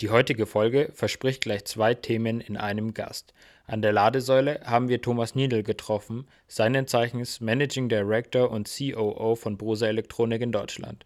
[0.00, 3.34] Die heutige Folge verspricht gleich zwei Themen in einem Gast.
[3.66, 9.58] An der Ladesäule haben wir Thomas Niedl getroffen, seinen Zeichens Managing Director und COO von
[9.58, 11.04] Brose Elektronik in Deutschland.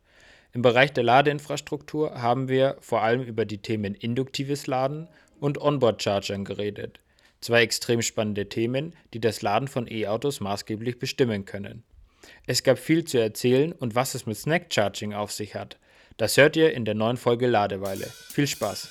[0.52, 5.08] Im Bereich der Ladeinfrastruktur haben wir vor allem über die Themen induktives Laden
[5.40, 7.00] und Onboard-Chargern geredet.
[7.40, 11.82] Zwei extrem spannende Themen, die das Laden von E-Autos maßgeblich bestimmen können.
[12.46, 15.78] Es gab viel zu erzählen und was es mit Snack Charging auf sich hat.
[16.16, 18.06] Das hört ihr in der neuen Folge Ladeweile.
[18.28, 18.88] Viel Spaß!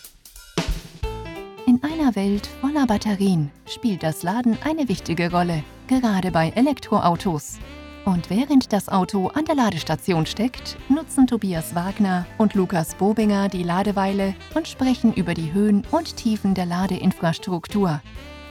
[1.68, 7.60] In einer Welt voller Batterien spielt das Laden eine wichtige Rolle, gerade bei Elektroautos.
[8.04, 13.64] Und während das Auto an der Ladestation steckt, nutzen Tobias Wagner und Lukas Bobinger die
[13.64, 18.02] Ladeweile und sprechen über die Höhen und Tiefen der Ladeinfrastruktur.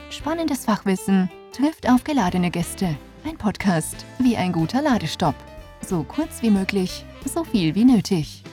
[0.09, 2.95] Spannendes Fachwissen trifft auf geladene Gäste.
[3.25, 5.35] Ein Podcast wie ein guter Ladestopp.
[5.81, 8.43] So kurz wie möglich, so viel wie nötig.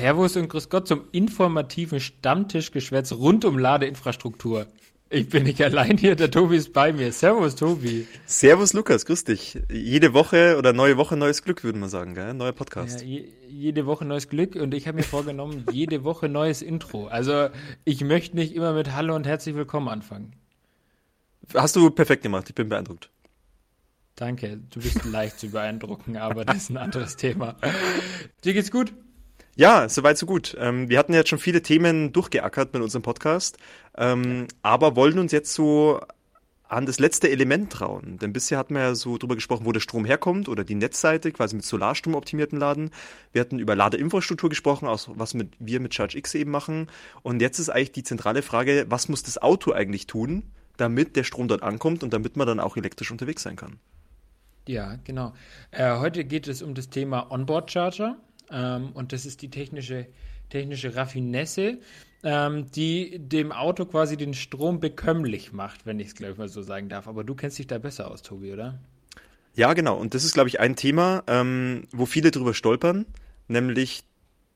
[0.00, 4.66] Servus und Grüß Gott zum informativen Stammtischgeschwätz rund um Ladeinfrastruktur.
[5.10, 7.12] Ich bin nicht allein hier, der Tobi ist bei mir.
[7.12, 8.06] Servus, Tobi.
[8.24, 9.58] Servus, Lukas, grüß dich.
[9.70, 12.32] Jede Woche oder neue Woche neues Glück, würde man sagen, gell?
[12.32, 13.02] Neuer Podcast.
[13.02, 17.08] Ja, je, jede Woche neues Glück und ich habe mir vorgenommen, jede Woche neues Intro.
[17.08, 17.50] Also
[17.84, 20.32] ich möchte nicht immer mit Hallo und herzlich willkommen anfangen.
[21.52, 23.10] Hast du perfekt gemacht, ich bin beeindruckt.
[24.16, 27.56] Danke, du bist leicht zu beeindrucken, aber das ist ein anderes Thema.
[28.44, 28.94] Dir geht's gut?
[29.60, 30.56] Ja, soweit so gut.
[30.58, 33.58] Ähm, wir hatten jetzt schon viele Themen durchgeackert mit unserem Podcast,
[33.94, 36.00] ähm, aber wollen uns jetzt so
[36.66, 38.16] an das letzte Element trauen.
[38.16, 41.30] Denn bisher hatten wir ja so drüber gesprochen, wo der Strom herkommt oder die Netzseite,
[41.30, 42.90] quasi mit Solarstrom optimierten Laden.
[43.32, 46.86] Wir hatten über Ladeinfrastruktur gesprochen, auch was mit, wir mit ChargeX eben machen.
[47.20, 50.44] Und jetzt ist eigentlich die zentrale Frage, was muss das Auto eigentlich tun,
[50.78, 53.78] damit der Strom dort ankommt und damit man dann auch elektrisch unterwegs sein kann?
[54.66, 55.34] Ja, genau.
[55.70, 58.16] Äh, heute geht es um das Thema Onboard Charger.
[58.50, 60.06] Ähm, und das ist die technische,
[60.48, 61.78] technische Raffinesse,
[62.22, 66.62] ähm, die dem Auto quasi den Strom bekömmlich macht, wenn ich es gleich mal so
[66.62, 67.08] sagen darf.
[67.08, 68.78] Aber du kennst dich da besser aus, Tobi, oder?
[69.54, 69.96] Ja, genau.
[69.98, 73.06] Und das ist, glaube ich, ein Thema, ähm, wo viele drüber stolpern,
[73.48, 74.04] nämlich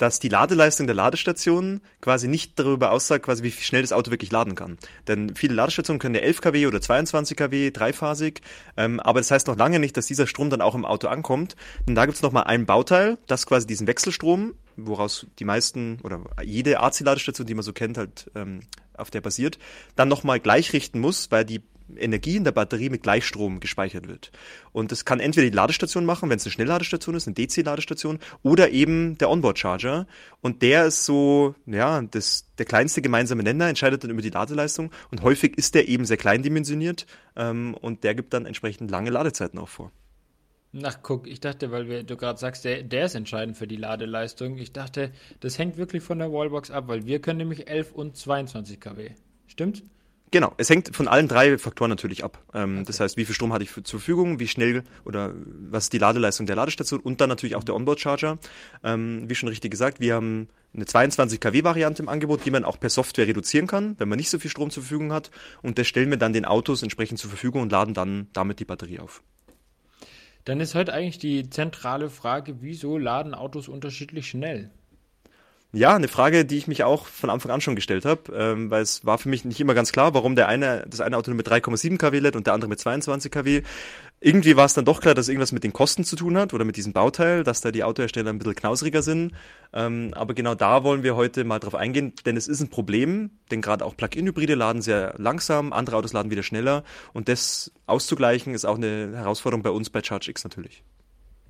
[0.05, 4.31] dass die Ladeleistung der Ladestationen quasi nicht darüber aussagt, quasi wie schnell das Auto wirklich
[4.31, 4.77] laden kann.
[5.09, 8.43] Denn viele Ladestationen können ja 11 kW oder 22 kW dreiphasig,
[8.77, 11.57] ähm, aber das heißt noch lange nicht, dass dieser Strom dann auch im Auto ankommt.
[11.89, 16.21] Denn da gibt's noch mal ein Bauteil, das quasi diesen Wechselstrom, woraus die meisten oder
[16.43, 18.61] jede AC-Ladestation, die man so kennt, halt ähm,
[18.93, 19.59] auf der basiert,
[19.97, 21.63] dann nochmal gleichrichten muss, weil die
[21.97, 24.33] Energie in der Batterie mit Gleichstrom gespeichert wird.
[24.73, 28.71] Und das kann entweder die Ladestation machen, wenn es eine Schnellladestation ist, eine DC-Ladestation, oder
[28.71, 30.07] eben der Onboard-Charger.
[30.41, 34.91] Und der ist so, ja, das, der kleinste gemeinsame Nenner, entscheidet dann über die Ladeleistung.
[35.11, 37.07] Und häufig ist der eben sehr klein dimensioniert
[37.37, 39.93] ähm, und der gibt dann entsprechend lange Ladezeiten auch vor.
[40.83, 43.77] Ach, guck, ich dachte, weil wir, du gerade sagst, der, der ist entscheidend für die
[43.77, 44.59] Ladeleistung.
[44.59, 48.17] Ich dachte, das hängt wirklich von der Wallbox ab, weil wir können nämlich 11 und
[48.17, 49.11] 22 kW.
[49.47, 49.85] Stimmt?
[50.35, 52.43] Genau, es hängt von allen drei Faktoren natürlich ab.
[52.55, 52.87] Ähm, okay.
[52.89, 55.33] Das heißt, wie viel Strom hatte ich für, zur Verfügung, wie schnell oder
[55.71, 58.39] was ist die Ladeleistung der Ladestation und dann natürlich auch der Onboard-Charger.
[58.83, 62.81] Ähm, wie schon richtig gesagt, wir haben eine 22 kW-Variante im Angebot, die man auch
[62.81, 65.31] per Software reduzieren kann, wenn man nicht so viel Strom zur Verfügung hat.
[65.63, 68.65] Und das stellen wir dann den Autos entsprechend zur Verfügung und laden dann damit die
[68.65, 69.23] Batterie auf.
[70.45, 74.73] Dann ist heute eigentlich die zentrale Frage, wieso laden Autos unterschiedlich schnell?
[75.77, 78.81] Ja, eine Frage, die ich mich auch von Anfang an schon gestellt habe, ähm, weil
[78.81, 81.37] es war für mich nicht immer ganz klar, warum der eine, das eine Auto nur
[81.37, 83.63] mit 3,7 kW lädt und der andere mit 22 kW.
[84.21, 86.65] Irgendwie war es dann doch klar, dass irgendwas mit den Kosten zu tun hat oder
[86.65, 89.33] mit diesem Bauteil, dass da die Autohersteller ein bisschen knausriger sind.
[89.73, 93.31] Ähm, aber genau da wollen wir heute mal drauf eingehen, denn es ist ein Problem,
[93.51, 98.55] denn gerade auch Plug-in-Hybride laden sehr langsam, andere Autos laden wieder schneller und das auszugleichen
[98.55, 100.85] ist auch eine Herausforderung bei uns bei ChargeX natürlich.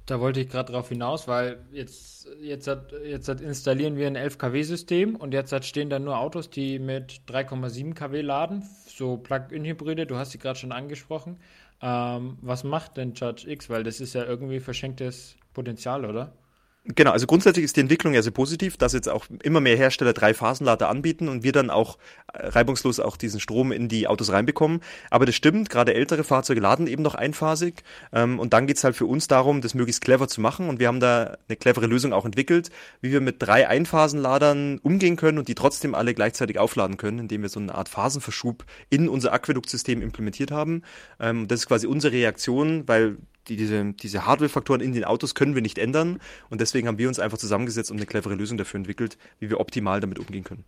[0.06, 4.16] Da wollte ich gerade drauf hinaus, weil jetzt, jetzt, hat, jetzt hat installieren wir ein
[4.16, 9.16] 11 kW-System und jetzt hat stehen da nur Autos, die mit 3,7 kW laden, so
[9.16, 11.38] Plug-in-Hybride, du hast sie gerade schon angesprochen.
[11.80, 13.70] Ähm, was macht denn Charge X?
[13.70, 16.32] Weil das ist ja irgendwie verschenktes Potenzial, oder?
[16.86, 20.12] Genau, also grundsätzlich ist die Entwicklung ja sehr positiv, dass jetzt auch immer mehr Hersteller
[20.12, 21.96] drei Phasenlader anbieten und wir dann auch
[22.34, 24.80] äh, reibungslos auch diesen Strom in die Autos reinbekommen.
[25.08, 28.96] Aber das stimmt, gerade ältere Fahrzeuge laden eben noch einphasig ähm, und dann geht's halt
[28.96, 32.12] für uns darum, das möglichst clever zu machen und wir haben da eine clevere Lösung
[32.12, 32.68] auch entwickelt,
[33.00, 37.40] wie wir mit drei Einphasenladern umgehen können und die trotzdem alle gleichzeitig aufladen können, indem
[37.40, 40.82] wir so eine Art Phasenverschub in unser Aquäduktsystem implementiert haben.
[41.18, 43.16] Ähm, das ist quasi unsere Reaktion, weil
[43.48, 46.20] die, diese, diese Hardware-Faktoren in den Autos können wir nicht ändern
[46.50, 49.60] und deswegen haben wir uns einfach zusammengesetzt und eine clevere Lösung dafür entwickelt, wie wir
[49.60, 50.64] optimal damit umgehen können.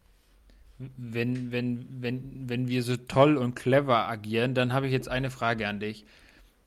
[0.79, 5.31] Wenn, wenn, wenn, wenn wir so toll und clever agieren, dann habe ich jetzt eine
[5.31, 6.05] Frage an dich.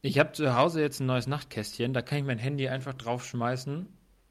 [0.02, 3.86] Ich habe zu Hause jetzt ein neues Nachtkästchen, da kann ich mein Handy einfach draufschmeißen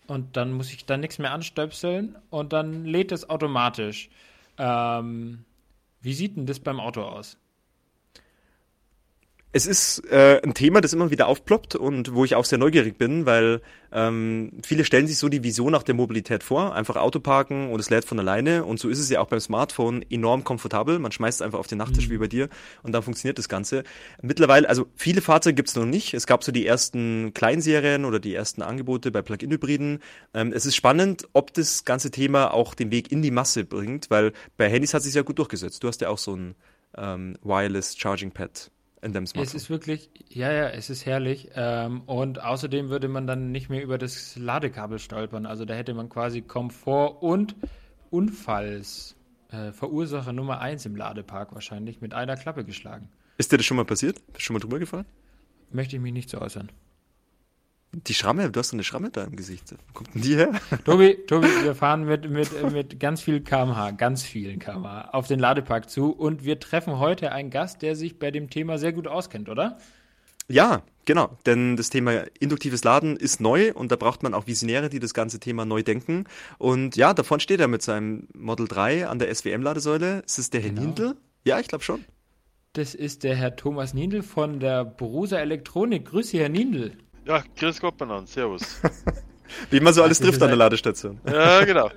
[0.08, 4.08] und dann muss ich da nichts mehr anstöpseln und dann lädt es automatisch.
[4.56, 5.44] Ähm,
[6.00, 7.36] wie sieht denn das beim Auto aus?
[9.50, 12.98] Es ist äh, ein Thema, das immer wieder aufploppt und wo ich auch sehr neugierig
[12.98, 17.18] bin, weil ähm, viele stellen sich so die Vision nach der Mobilität vor, einfach Auto
[17.18, 20.44] parken und es lädt von alleine und so ist es ja auch beim Smartphone enorm
[20.44, 20.98] komfortabel.
[20.98, 22.12] Man schmeißt es einfach auf den Nachttisch mhm.
[22.12, 22.50] wie bei dir
[22.82, 23.84] und dann funktioniert das Ganze.
[24.20, 26.12] Mittlerweile, also viele Fahrzeuge gibt es noch nicht.
[26.12, 30.00] Es gab so die ersten Kleinserien oder die ersten Angebote bei Plug-in-Hybriden.
[30.34, 34.10] Ähm, es ist spannend, ob das ganze Thema auch den Weg in die Masse bringt,
[34.10, 35.82] weil bei Handys hat sich ja gut durchgesetzt.
[35.82, 36.54] Du hast ja auch so ein
[36.98, 38.70] ähm, Wireless Charging Pad
[39.02, 39.56] in deinem Smartphone.
[39.56, 41.48] Es ist wirklich, ja, ja, es ist herrlich.
[41.54, 45.46] Ähm, und außerdem würde man dann nicht mehr über das Ladekabel stolpern.
[45.46, 47.54] Also da hätte man quasi Komfort und
[48.10, 53.08] Unfallsverursacher äh, Nummer 1 im Ladepark wahrscheinlich mit einer Klappe geschlagen.
[53.36, 54.16] Ist dir das schon mal passiert?
[54.26, 55.06] Bist du schon mal drüber gefallen?
[55.70, 56.70] Möchte ich mich nicht so äußern.
[57.93, 59.73] Die Schramme, du hast eine Schramme da im Gesicht.
[59.73, 60.52] Wo kommt denn die her?
[60.85, 65.38] Tobi, Tobi, wir fahren mit, mit, mit ganz viel kmh, ganz vielen kmh auf den
[65.40, 69.08] Ladepark zu und wir treffen heute einen Gast, der sich bei dem Thema sehr gut
[69.08, 69.79] auskennt, oder?
[70.49, 71.37] Ja, genau.
[71.46, 75.12] Denn das Thema induktives Laden ist neu und da braucht man auch Visionäre, die das
[75.12, 76.25] ganze Thema neu denken.
[76.58, 80.23] Und ja, davon steht er mit seinem Model 3 an der SWM-Ladesäule.
[80.25, 80.82] Ist es der Herr genau.
[80.82, 81.17] Nindl?
[81.44, 82.05] Ja, ich glaube schon.
[82.73, 86.06] Das ist der Herr Thomas Nindl von der Brusa Elektronik.
[86.06, 86.96] Grüße, Herr Nindl.
[87.28, 88.80] Ja, grüß Gott, Banan, servus.
[89.70, 91.20] Wie man so alles trifft an der Ladestation.
[91.26, 91.90] Ja, genau.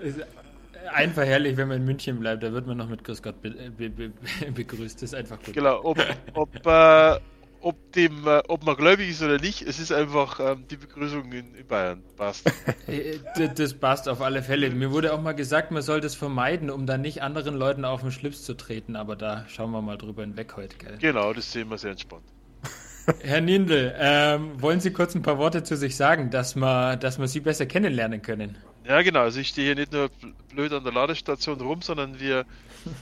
[0.94, 3.51] Einfach herrlich, wenn man in München bleibt, da wird man noch mit Grüß Gott be
[3.51, 4.12] be be
[4.54, 4.98] begrüßt.
[4.98, 5.54] Das ist einfach gut.
[5.54, 5.98] Genau, ob,
[6.33, 7.18] ob, äh,
[7.62, 11.31] ob, dem, äh, ob man gläubig ist oder nicht, es ist einfach ähm, die Begrüßung
[11.31, 12.04] in, in, Bayern.
[12.18, 12.51] Passt.
[12.88, 13.19] Äh,
[13.56, 14.69] das passt auf alle Fälle.
[14.69, 18.01] Mir wurde auch mal gesagt, man soll das vermeiden, um dann nicht anderen Leuten auf
[18.01, 20.98] den Schlips zu treten, aber da schauen wir mal drüber hinweg heute, gell?
[21.00, 22.25] Genau, das sehen wir sehr entspannt.
[23.21, 27.19] Herr Nindl, ähm, wollen Sie kurz ein paar Worte zu sich sagen, dass wir, dass
[27.19, 28.57] wir Sie besser kennenlernen können?
[28.86, 29.21] Ja, genau.
[29.21, 30.09] Also ich stehe hier nicht nur
[30.50, 32.45] blöd an der Ladestation rum, sondern wir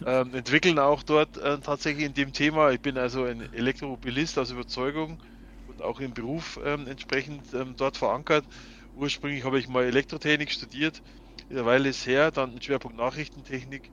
[0.06, 2.72] ähm, entwickeln auch dort äh, tatsächlich in dem Thema.
[2.72, 5.20] Ich bin also ein Elektromobilist aus Überzeugung
[5.68, 8.46] und auch im Beruf ähm, entsprechend ähm, dort verankert.
[8.94, 11.02] Ursprünglich habe ich mal Elektrotechnik studiert,
[11.50, 13.92] eine Weile ist her, dann einen Schwerpunkt Nachrichtentechnik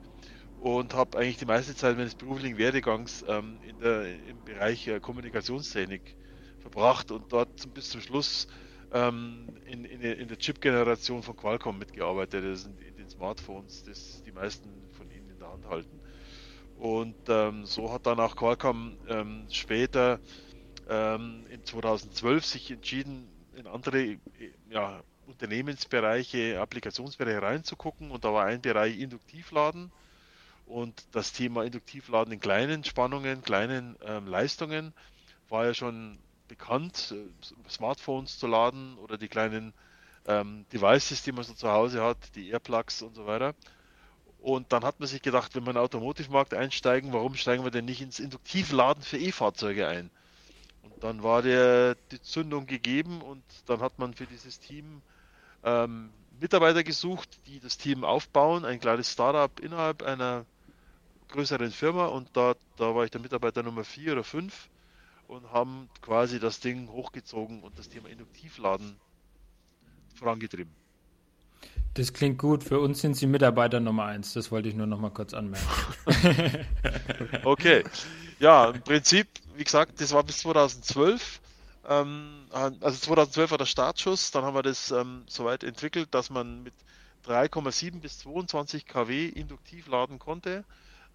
[0.59, 6.15] und habe eigentlich die meiste Zeit meines beruflichen Werdegangs ähm, der, im Bereich äh, Kommunikationstechnik
[6.59, 8.47] verbracht und dort bis zum Schluss
[8.91, 12.43] ähm, in, in, in, der Chip-Generation von Qualcomm mitgearbeitet.
[12.43, 15.99] Das sind in den Smartphones, das die meisten von ihnen in der Hand halten.
[16.77, 20.19] Und ähm, so hat dann auch Qualcomm ähm, später
[20.89, 24.17] ähm, in 2012 sich entschieden, in andere
[24.69, 28.11] ja, Unternehmensbereiche, Applikationsbereiche reinzugucken.
[28.11, 29.91] Und da war ein Bereich Induktivladen
[30.67, 34.93] und das Thema Induktivladen in kleinen Spannungen, kleinen ähm, Leistungen
[35.49, 39.73] war ja schon bekannt, äh, Smartphones zu laden oder die kleinen
[40.27, 43.55] ähm, Devices, die man so zu Hause hat, die Airplugs und so weiter.
[44.39, 47.71] Und dann hat man sich gedacht, wenn wir in den Automotivmarkt einsteigen, warum steigen wir
[47.71, 50.11] denn nicht ins Induktivladen für E-Fahrzeuge ein?
[50.83, 55.01] Und dann war der, die Zündung gegeben und dann hat man für dieses Team
[55.63, 60.45] ähm, Mitarbeiter gesucht, die das Team aufbauen, ein kleines Startup innerhalb einer
[61.29, 64.69] größeren Firma und da, da war ich der Mitarbeiter Nummer 4 oder 5
[65.27, 68.97] und haben quasi das Ding hochgezogen und das Thema Induktivladen
[70.15, 70.73] vorangetrieben.
[71.93, 72.63] Das klingt gut.
[72.63, 74.33] Für uns sind Sie Mitarbeiter Nummer 1.
[74.33, 75.67] Das wollte ich nur noch mal kurz anmerken.
[77.43, 77.83] okay.
[78.39, 81.41] Ja, im Prinzip, wie gesagt, das war bis 2012.
[81.89, 84.29] Ähm, also 2012 war der Startschuss.
[84.29, 86.73] Dann haben wir das ähm, soweit entwickelt, dass man mit
[87.25, 90.65] 3,7 bis 22 kW induktiv laden konnte.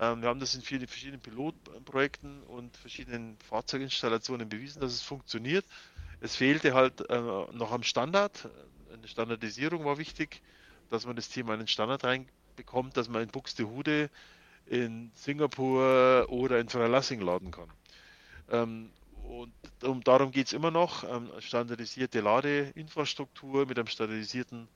[0.02, 5.64] Ähm, wir haben das in vielen verschiedenen Pilotprojekten und verschiedenen Fahrzeuginstallationen bewiesen, dass es funktioniert.
[6.20, 8.48] Es fehlte halt äh, noch am Standard.
[8.92, 10.42] Eine Standardisierung war wichtig,
[10.90, 14.10] dass man das Thema in den Standard reinbekommt, dass man in Buxtehude,
[14.66, 17.70] in Singapur oder in Freilassing laden kann.
[18.50, 18.90] Ähm,
[19.22, 19.52] und
[19.84, 21.04] um, darum geht es immer noch.
[21.04, 24.66] Ähm, standardisierte Ladeinfrastruktur mit einem standardisierten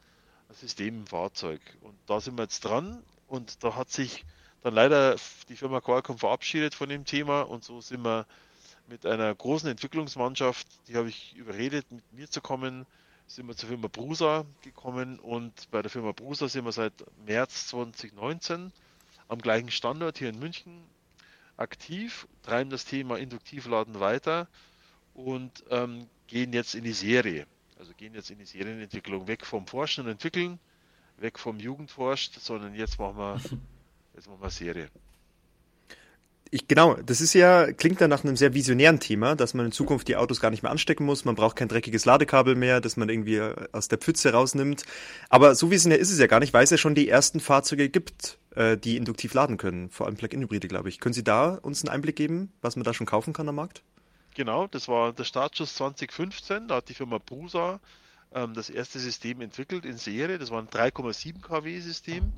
[0.53, 1.61] System im Fahrzeug.
[1.81, 4.25] Und da sind wir jetzt dran und da hat sich
[4.63, 5.17] dann leider
[5.49, 8.27] die Firma Qualcomm verabschiedet von dem Thema und so sind wir
[8.89, 12.87] mit einer großen Entwicklungsmannschaft, die habe ich überredet, mit mir zu kommen,
[13.27, 16.93] sind wir zur Firma Brusa gekommen und bei der Firma Brusa sind wir seit
[17.27, 18.73] März 2019
[19.29, 20.85] am gleichen Standort hier in München
[21.57, 24.47] aktiv, treiben das Thema Induktivladen weiter
[25.15, 27.47] und ähm, gehen jetzt in die Serie.
[27.79, 30.59] Also gehen jetzt in die Serienentwicklung weg vom Forschen und Entwickeln,
[31.19, 33.41] weg vom Jugendforscht, sondern jetzt machen wir
[34.17, 34.89] Jetzt machen wir Serie.
[36.51, 39.73] ich, genau, das ist ja, klingt dann nach einem sehr visionären Thema, dass man in
[39.73, 42.97] Zukunft die Autos gar nicht mehr anstecken muss, man braucht kein dreckiges Ladekabel mehr, das
[42.97, 43.43] man irgendwie
[43.73, 44.85] aus der Pfütze rausnimmt.
[45.29, 47.91] Aber so visionär ist es ja gar nicht, weil es ja schon die ersten Fahrzeuge
[47.91, 50.99] gibt, äh, die induktiv laden können, vor allem Plug-in-Hybride, glaube ich.
[50.99, 53.83] Können Sie da uns einen Einblick geben, was man da schon kaufen kann am Markt?
[54.35, 57.81] Genau, das war der Startschuss 2015, da hat die Firma Prusa
[58.35, 62.17] ähm, das erste System entwickelt in Serie, das war ein 3,7 kW System.
[62.25, 62.33] Ähm,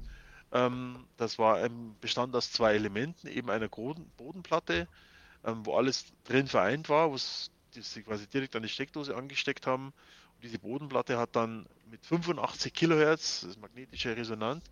[0.50, 1.69] das war
[2.00, 4.88] bestand aus zwei Elementen, eben einer Bodenplatte,
[5.45, 9.87] ähm, wo alles drin vereint war, wo sie quasi direkt an die Steckdose angesteckt haben.
[9.87, 14.64] Und diese Bodenplatte hat dann mit 85 Kilohertz, das ist magnetische Resonanz,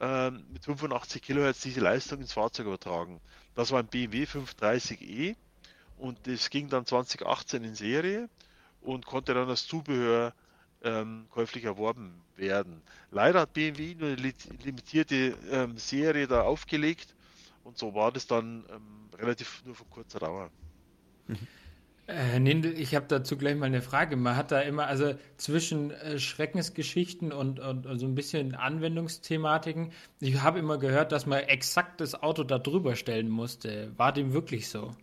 [0.00, 3.20] ähm, mit 85 Kilohertz diese Leistung ins Fahrzeug übertragen.
[3.54, 5.36] Das war ein BMW 530e
[5.96, 8.28] und das ging dann 2018 in Serie
[8.80, 10.32] und konnte dann als Zubehör
[10.82, 12.82] ähm, käuflich erworben werden.
[13.10, 14.32] Leider hat BMW nur eine
[14.64, 17.14] limitierte ähm, Serie da aufgelegt
[17.64, 20.50] und so war das dann ähm, relativ nur von kurzer Dauer.
[21.26, 21.38] Mhm.
[22.10, 24.16] Herr Nindel, ich habe dazu gleich mal eine Frage.
[24.16, 29.92] Man hat da immer, also zwischen äh, Schreckensgeschichten und, und, und, so ein bisschen Anwendungsthematiken,
[30.18, 33.92] ich habe immer gehört, dass man exakt das Auto da drüber stellen musste.
[33.98, 34.96] War dem wirklich so?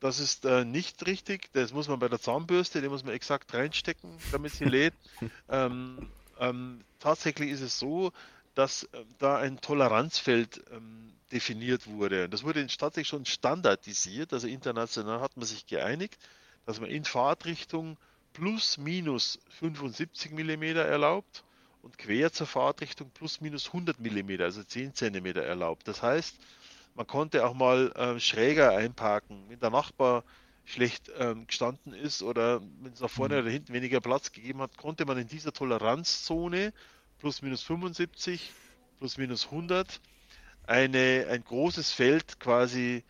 [0.00, 1.52] Das ist äh, nicht richtig.
[1.52, 4.94] Das muss man bei der Zahnbürste, die muss man exakt reinstecken, damit sie lädt.
[5.48, 8.12] ähm, ähm, tatsächlich ist es so,
[8.54, 12.28] dass äh, da ein Toleranzfeld ähm, definiert wurde.
[12.28, 16.18] Das wurde tatsächlich schon standardisiert, also international hat man sich geeinigt,
[16.66, 17.96] dass man in Fahrtrichtung
[18.32, 21.44] plus minus 75 mm erlaubt
[21.82, 25.88] und quer zur Fahrtrichtung plus minus 100 mm, also 10 cm erlaubt.
[25.88, 26.36] Das heißt,
[26.96, 30.24] man konnte auch mal äh, schräger einparken, wenn der Nachbar
[30.64, 33.40] schlecht ähm, gestanden ist oder wenn es nach vorne mhm.
[33.42, 36.72] oder hinten weniger Platz gegeben hat, konnte man in dieser Toleranzzone
[37.18, 38.50] plus minus 75,
[38.98, 40.00] plus minus 100
[40.66, 43.04] eine, ein großes Feld quasi,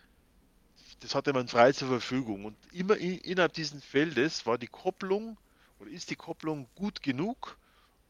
[0.99, 2.45] das hatte man frei zur Verfügung.
[2.45, 5.37] Und immer in, innerhalb dieses Feldes war die Kopplung
[5.79, 7.57] oder ist die Kopplung gut genug,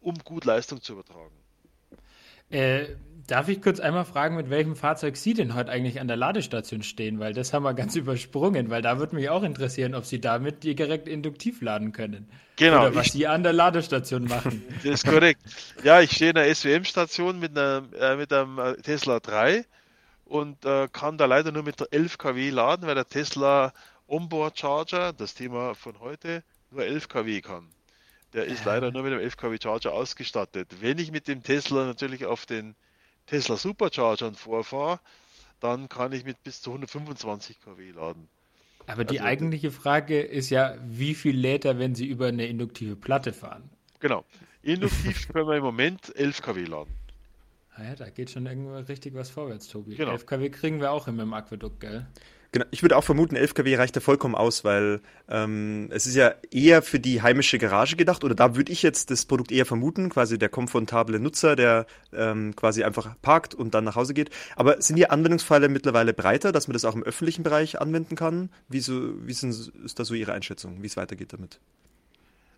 [0.02, 1.36] um gut Leistung zu übertragen.
[2.50, 2.86] Äh,
[3.27, 6.82] darf ich kurz einmal fragen, mit welchem Fahrzeug Sie denn heute eigentlich an der Ladestation
[6.82, 7.20] stehen?
[7.20, 10.63] Weil das haben wir ganz übersprungen, weil da würde mich auch interessieren, ob Sie damit
[10.63, 12.30] direkt induktiv laden können.
[12.56, 12.88] Genau.
[12.88, 14.63] Oder was Sie an der Ladestation machen.
[14.84, 15.42] Das ist korrekt.
[15.84, 17.82] Ja, ich stehe in einer SWM-Station mit, äh,
[18.16, 19.66] mit einem äh, Tesla 3
[20.25, 23.74] und äh, kann da leider nur mit 11 kW laden, weil der Tesla
[24.08, 27.68] Onboard Charger, das Thema von heute, nur 11 kW kann.
[28.34, 30.82] Der ist leider nur mit dem 11 kW Charger ausgestattet.
[30.82, 32.76] Wenn ich mit dem Tesla natürlich auf den
[33.26, 35.00] Tesla Superchargern vorfahre,
[35.60, 38.28] dann kann ich mit bis zu 125 kW laden.
[38.86, 42.48] Aber die also, eigentliche Frage ist ja, wie viel lädt er, wenn Sie über eine
[42.48, 43.70] induktive Platte fahren?
[44.00, 44.24] Genau.
[44.62, 46.94] Induktiv können wir im Moment 11 kW laden.
[47.76, 49.96] Ah ja, da geht schon irgendwo richtig was vorwärts, Tobi.
[49.96, 50.12] Genau.
[50.12, 52.08] 11 kW kriegen wir auch immer im Aquädukt, gell?
[52.54, 56.16] Genau, ich würde auch vermuten, 11 kW reicht da vollkommen aus, weil ähm, es ist
[56.16, 59.66] ja eher für die heimische Garage gedacht, oder da würde ich jetzt das Produkt eher
[59.66, 64.30] vermuten, quasi der komfortable Nutzer, der ähm, quasi einfach parkt und dann nach Hause geht.
[64.56, 68.50] Aber sind die Anwendungsfälle mittlerweile breiter, dass man das auch im öffentlichen Bereich anwenden kann?
[68.70, 69.51] Wie, so, wie sind,
[69.84, 71.60] ist da so Ihre Einschätzung, wie es weitergeht damit?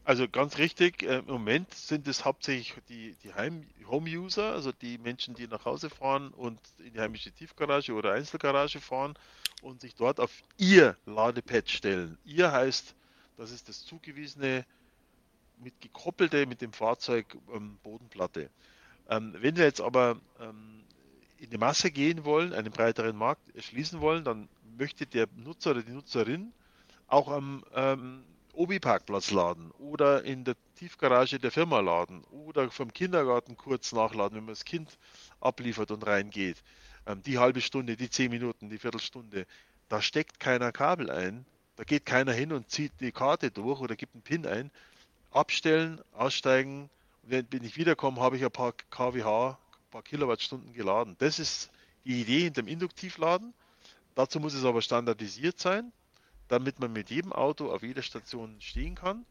[0.04, 3.32] Also ganz richtig, äh, im Moment sind es hauptsächlich die, die
[3.86, 8.80] Home-User, also die Menschen, die nach Hause fahren und in die heimische Tiefgarage oder Einzelgarage
[8.80, 9.16] fahren
[9.62, 12.18] und sich dort auf ihr Ladepad stellen.
[12.26, 12.96] Ihr heißt,
[13.38, 14.66] das ist das zugewiesene,
[15.58, 18.50] mit gekoppelte mit dem Fahrzeug ähm, Bodenplatte.
[19.10, 20.84] Ähm, wenn wir jetzt aber ähm,
[21.38, 25.84] in die Masse gehen wollen, einen breiteren Markt erschließen wollen, dann möchte der Nutzer oder
[25.84, 26.54] die Nutzerin
[27.08, 28.24] auch am ähm,
[28.54, 34.46] Obi-Parkplatz laden oder in der Tiefgarage der Firma laden oder vom Kindergarten kurz nachladen, wenn
[34.46, 34.98] man das Kind
[35.40, 36.58] abliefert und reingeht.
[37.10, 39.46] Ähm, die halbe Stunde, die zehn Minuten, die Viertelstunde,
[39.90, 43.96] da steckt keiner Kabel ein, da geht keiner hin und zieht die Karte durch oder
[43.96, 44.72] gibt einen PIN ein.
[45.32, 46.90] Abstellen, aussteigen,
[47.24, 51.16] wenn, wenn ich wiederkomme, habe ich ein paar kWh, ein paar Kilowattstunden geladen.
[51.20, 51.72] Das ist
[52.06, 53.54] die Idee hinter dem Induktivladen.
[54.16, 55.92] Dazu muss es aber standardisiert sein
[56.50, 59.26] damit man mit jedem Auto auf jeder Station stehen kann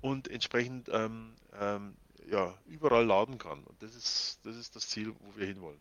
[0.00, 1.94] und entsprechend ähm, ähm,
[2.28, 3.62] ja, überall laden kann.
[3.62, 5.80] Und das ist, das ist das Ziel, wo wir hinwollen.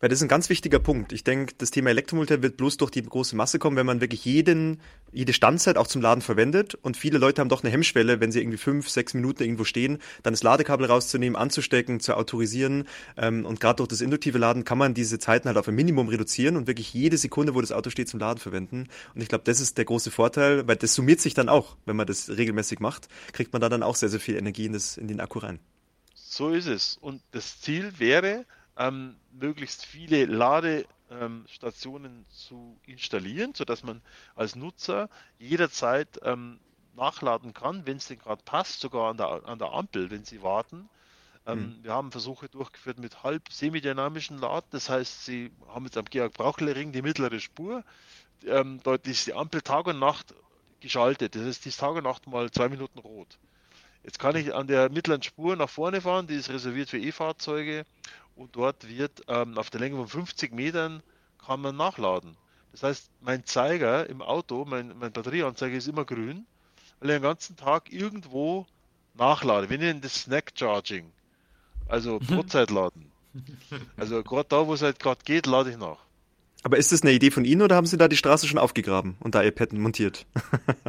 [0.00, 1.12] Weil das ist ein ganz wichtiger Punkt.
[1.12, 4.24] Ich denke, das Thema Elektromobilität wird bloß durch die große Masse kommen, wenn man wirklich
[4.24, 4.80] jeden,
[5.12, 6.76] jede Standzeit auch zum Laden verwendet.
[6.76, 9.98] Und viele Leute haben doch eine Hemmschwelle, wenn sie irgendwie fünf, sechs Minuten irgendwo stehen,
[10.22, 12.86] dann das Ladekabel rauszunehmen, anzustecken, zu autorisieren.
[13.16, 16.08] Ähm, und gerade durch das induktive Laden kann man diese Zeiten halt auf ein Minimum
[16.08, 18.88] reduzieren und wirklich jede Sekunde, wo das Auto steht, zum Laden verwenden.
[19.14, 21.96] Und ich glaube, das ist der große Vorteil, weil das summiert sich dann auch, wenn
[21.96, 24.96] man das regelmäßig macht, kriegt man da dann auch sehr, sehr viel Energie in, das,
[24.96, 25.58] in den Akku rein.
[26.14, 26.98] So ist es.
[27.00, 28.44] Und das Ziel wäre,
[28.78, 34.00] ähm, möglichst viele Lade, ähm, Stationen zu installieren, sodass man
[34.36, 36.60] als Nutzer jederzeit ähm,
[36.94, 40.42] nachladen kann, wenn es denn gerade passt, sogar an der, an der Ampel, wenn Sie
[40.42, 40.88] warten.
[41.46, 41.84] Ähm, mhm.
[41.84, 44.68] Wir haben Versuche durchgeführt mit halb semidynamischen Laden.
[44.70, 47.84] Das heißt, Sie haben jetzt am Georg-Brauchle-Ring die mittlere Spur.
[48.46, 50.34] Ähm, dort ist die Ampel Tag und Nacht
[50.80, 51.34] geschaltet.
[51.34, 53.38] Das heißt, die ist Tag und Nacht mal zwei Minuten rot.
[54.04, 57.84] Jetzt kann ich an der mittleren Spur nach vorne fahren, die ist reserviert für E-Fahrzeuge
[58.38, 61.02] und dort wird ähm, auf der Länge von 50 Metern
[61.44, 62.36] kann man nachladen.
[62.72, 66.46] Das heißt, mein Zeiger im Auto, mein, mein Batterieanzeiger ist immer grün,
[67.00, 68.66] weil ich den ganzen Tag irgendwo
[69.14, 69.68] nachlade.
[69.70, 71.10] Wir nennen das Snack Charging,
[71.88, 73.10] also Brotzeitladen.
[73.96, 75.98] Also gerade da, wo es halt gerade geht, lade ich nach.
[76.62, 79.16] Aber ist das eine Idee von Ihnen oder haben Sie da die Straße schon aufgegraben
[79.20, 80.26] und da Ihr Pad montiert?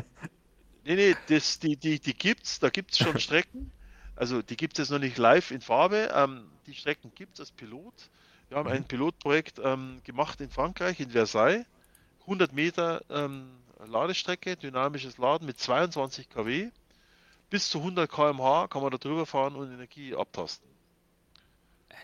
[0.83, 3.71] nee, nee, das, die, die, die gibt's, da gibt es schon Strecken.
[4.19, 6.11] Also die gibt es noch nicht live in Farbe.
[6.13, 7.93] Ähm, die Strecken gibt es als Pilot.
[8.49, 8.87] Wir haben ein mhm.
[8.87, 11.65] Pilotprojekt ähm, gemacht in Frankreich, in Versailles.
[12.23, 13.49] 100 Meter ähm,
[13.87, 16.69] Ladestrecke, dynamisches Laden mit 22 kW.
[17.49, 20.69] Bis zu 100 km/h kann man da drüber fahren und Energie abtasten.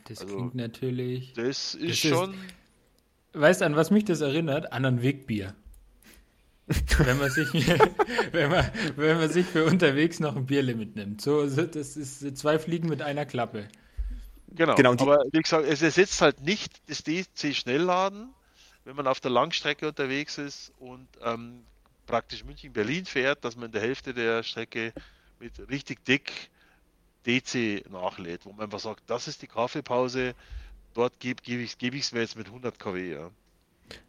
[0.06, 1.34] Das also, klingt natürlich.
[1.34, 2.34] Das ist das schon.
[2.34, 2.40] Ist,
[3.34, 4.72] weißt du, an was mich das erinnert?
[4.72, 5.54] An ein Wegbier.
[6.68, 7.48] Wenn man sich
[8.32, 11.22] wenn man, wenn man sich für unterwegs noch ein Bierle mitnimmt.
[11.22, 13.68] So, das ist zwei Fliegen mit einer Klappe.
[14.48, 18.30] Genau, genau aber wie gesagt, es ersetzt halt nicht das DC-Schnellladen,
[18.86, 21.64] wenn man auf der Langstrecke unterwegs ist und ähm,
[22.06, 24.94] praktisch München-Berlin fährt, dass man in der Hälfte der Strecke
[25.40, 26.50] mit richtig dick
[27.26, 30.36] DC nachlädt, wo man einfach sagt, das ist die Kaffeepause,
[30.94, 33.12] dort gebe geb ich es geb mir jetzt mit 100 kW.
[33.12, 33.32] Ja.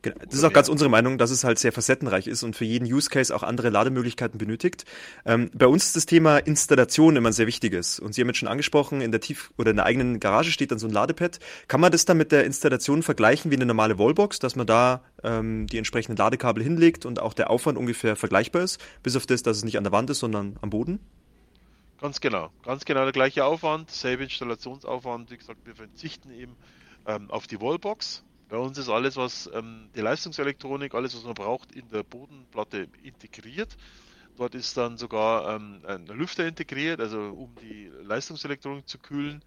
[0.02, 0.16] Genau.
[0.24, 2.86] Das ist auch ganz unsere Meinung, dass es halt sehr facettenreich ist und für jeden
[2.86, 4.84] Use Case auch andere Lademöglichkeiten benötigt.
[5.24, 7.98] Ähm, bei uns ist das Thema Installation immer ein sehr wichtiges.
[7.98, 10.70] Und Sie haben jetzt schon angesprochen, in der Tief- oder in der eigenen Garage steht
[10.70, 11.40] dann so ein Ladepad.
[11.68, 15.02] Kann man das dann mit der Installation vergleichen wie eine normale Wallbox, dass man da
[15.22, 19.42] ähm, die entsprechenden Ladekabel hinlegt und auch der Aufwand ungefähr vergleichbar ist, bis auf das,
[19.42, 21.00] dass es nicht an der Wand ist, sondern am Boden?
[22.00, 22.50] Ganz genau.
[22.64, 25.30] Ganz genau der gleiche Aufwand, selbe Installationsaufwand.
[25.30, 26.56] Wie gesagt, wir verzichten eben
[27.06, 31.34] ähm, auf die Wallbox bei uns ist alles, was ähm, die Leistungselektronik, alles, was man
[31.34, 33.76] braucht, in der Bodenplatte integriert.
[34.36, 39.42] Dort ist dann sogar ähm, ein Lüfter integriert, also um die Leistungselektronik zu kühlen.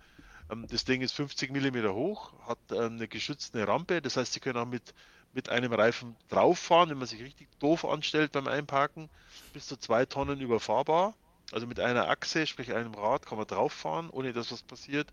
[0.52, 4.40] Ähm, das Ding ist 50 mm hoch, hat ähm, eine geschützte Rampe, das heißt, Sie
[4.40, 4.94] können auch mit,
[5.34, 9.10] mit einem Reifen drauffahren, wenn man sich richtig doof anstellt beim Einparken,
[9.54, 11.14] bis zu zwei Tonnen überfahrbar.
[11.52, 15.08] Also mit einer Achse, sprich einem Rad, kann man drauffahren, ohne dass was passiert.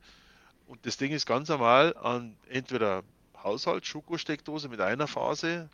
[0.67, 3.05] Und das Ding ist ganz normal an entweder
[3.43, 5.69] Haushalt, Schokosteckdose mit einer Phase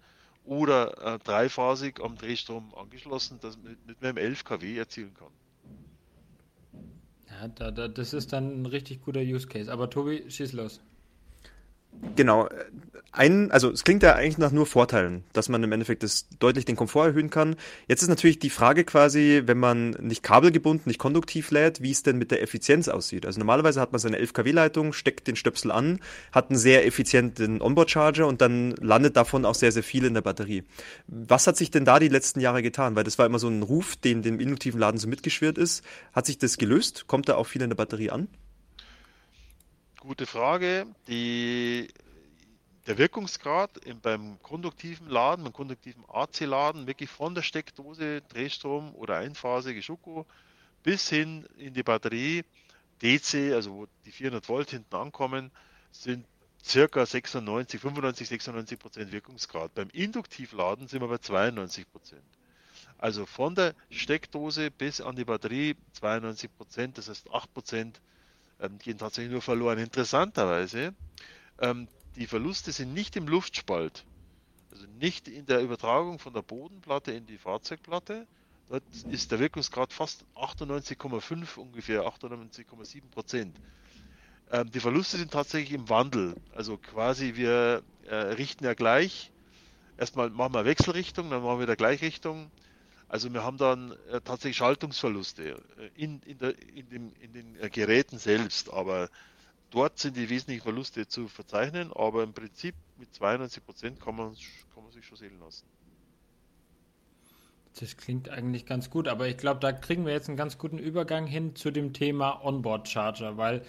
[0.45, 5.33] oder äh, dreiphasig am Drehstrom angeschlossen, das mit, mit einem 11 kW erzielen kann.
[7.31, 9.73] Ja, da, da, das ist dann ein richtig guter Use Case.
[9.73, 10.81] Aber Tobi, schieß los.
[12.17, 12.49] Genau.
[13.15, 16.65] Ein, also es klingt ja eigentlich nach nur Vorteilen, dass man im Endeffekt das deutlich
[16.65, 17.57] den Komfort erhöhen kann.
[17.87, 22.03] Jetzt ist natürlich die Frage quasi, wenn man nicht kabelgebunden, nicht konduktiv lädt, wie es
[22.03, 23.27] denn mit der Effizienz aussieht.
[23.27, 26.01] Also normalerweise hat man seine 11 kW-Leitung, steckt den Stöpsel an,
[26.33, 30.23] hat einen sehr effizienten Onboard-Charger und dann landet davon auch sehr, sehr viel in der
[30.23, 30.65] Batterie.
[31.07, 32.97] Was hat sich denn da die letzten Jahre getan?
[32.97, 35.85] Weil das war immer so ein Ruf, den dem induktiven Laden so mitgeschwirrt ist.
[36.15, 37.09] Hat sich das gelöst?
[37.09, 38.29] Kommt da auch viel in der Batterie an?
[40.03, 40.85] Gute Frage.
[41.07, 41.87] Die,
[42.89, 49.19] der Wirkungsgrad im, beim konduktiven Laden, beim konduktiven AC-Laden, wirklich von der Steckdose, Drehstrom oder
[49.19, 50.27] einphasige Schuko
[50.83, 52.43] bis hin in die Batterie,
[53.01, 55.53] DC, also wo die 400 Volt hinten ankommen,
[55.93, 56.27] sind
[56.65, 59.73] circa 96, 95, 96 Prozent Wirkungsgrad.
[59.77, 62.27] Beim Induktivladen sind wir bei 92 Prozent.
[62.99, 68.01] Also von der Steckdose bis an die Batterie 92 Prozent, das heißt 8 Prozent
[68.63, 69.79] ähm, gehen tatsächlich nur verloren.
[69.79, 70.95] Interessanterweise,
[71.61, 74.05] ähm, die Verluste sind nicht im Luftspalt,
[74.71, 78.27] also nicht in der Übertragung von der Bodenplatte in die Fahrzeugplatte.
[78.69, 83.55] Dort ist der Wirkungsgrad fast 98,5 ungefähr, 98,7 Prozent.
[84.51, 86.35] Ähm, die Verluste sind tatsächlich im Wandel.
[86.55, 89.31] Also quasi wir äh, richten ja gleich.
[89.99, 92.51] Erstmal machen wir Wechselrichtung, dann machen wir wieder Gleichrichtung
[93.13, 97.61] also wir haben dann äh, tatsächlich Schaltungsverluste äh, in, in, der, in, dem, in den
[97.61, 99.11] äh, Geräten selbst, aber
[99.71, 104.35] dort sind die wesentlichen Verluste zu verzeichnen, aber im Prinzip mit 92 Prozent kann man,
[104.75, 105.67] kann man sich schon sehen lassen.
[107.79, 110.79] Das klingt eigentlich ganz gut, aber ich glaube, da kriegen wir jetzt einen ganz guten
[110.79, 113.61] Übergang hin zu dem Thema Onboard Charger, weil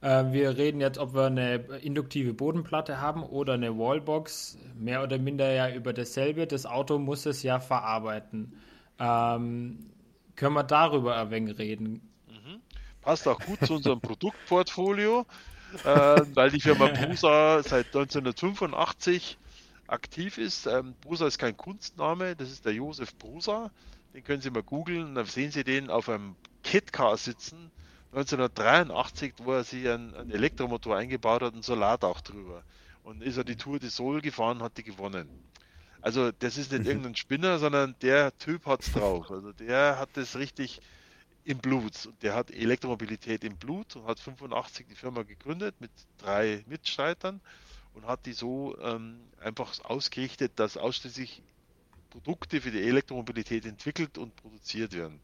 [0.00, 5.18] äh, wir reden jetzt, ob wir eine induktive Bodenplatte haben oder eine Wallbox, mehr oder
[5.18, 6.46] minder ja über dasselbe.
[6.46, 8.52] Das Auto muss es ja verarbeiten.
[9.02, 9.90] Ähm,
[10.36, 12.08] können wir darüber ein wenig reden?
[12.28, 12.60] Mhm.
[13.00, 15.26] Passt auch gut zu unserem Produktportfolio,
[15.84, 19.38] äh, weil die Firma Prusa seit 1985
[19.88, 20.66] aktiv ist.
[20.66, 23.72] Ähm, Brusa ist kein Kunstname, das ist der Josef Brusa.
[24.14, 27.72] Den können Sie mal googeln, dann sehen Sie den auf einem Kitcar sitzen.
[28.12, 32.62] 1983, wo er sich einen, einen Elektromotor eingebaut hat, ein Solardach drüber.
[33.02, 35.28] Und ist er die Tour de Sol gefahren, hat die gewonnen.
[36.02, 36.88] Also das ist nicht mhm.
[36.88, 39.30] irgendein Spinner, sondern der Typ hat's drauf.
[39.30, 40.80] Also der hat das richtig
[41.44, 42.10] im Blut.
[42.22, 47.40] Der hat Elektromobilität im Blut und hat 85 die Firma gegründet mit drei Mitstreitern
[47.94, 51.42] und hat die so ähm, einfach ausgerichtet, dass ausschließlich
[52.10, 55.20] Produkte für die Elektromobilität entwickelt und produziert werden.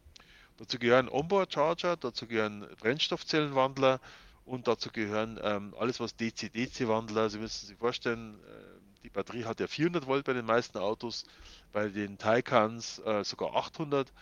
[0.56, 4.00] Dazu gehören Onboard-Charger, dazu gehören Brennstoffzellenwandler
[4.44, 9.60] und dazu gehören ähm, alles, was DC-DC-Wandler, Sie müssen sich vorstellen, äh, die Batterie hat
[9.60, 11.24] ja 400 Volt bei den meisten Autos,
[11.72, 14.12] bei den Taycans äh, sogar 800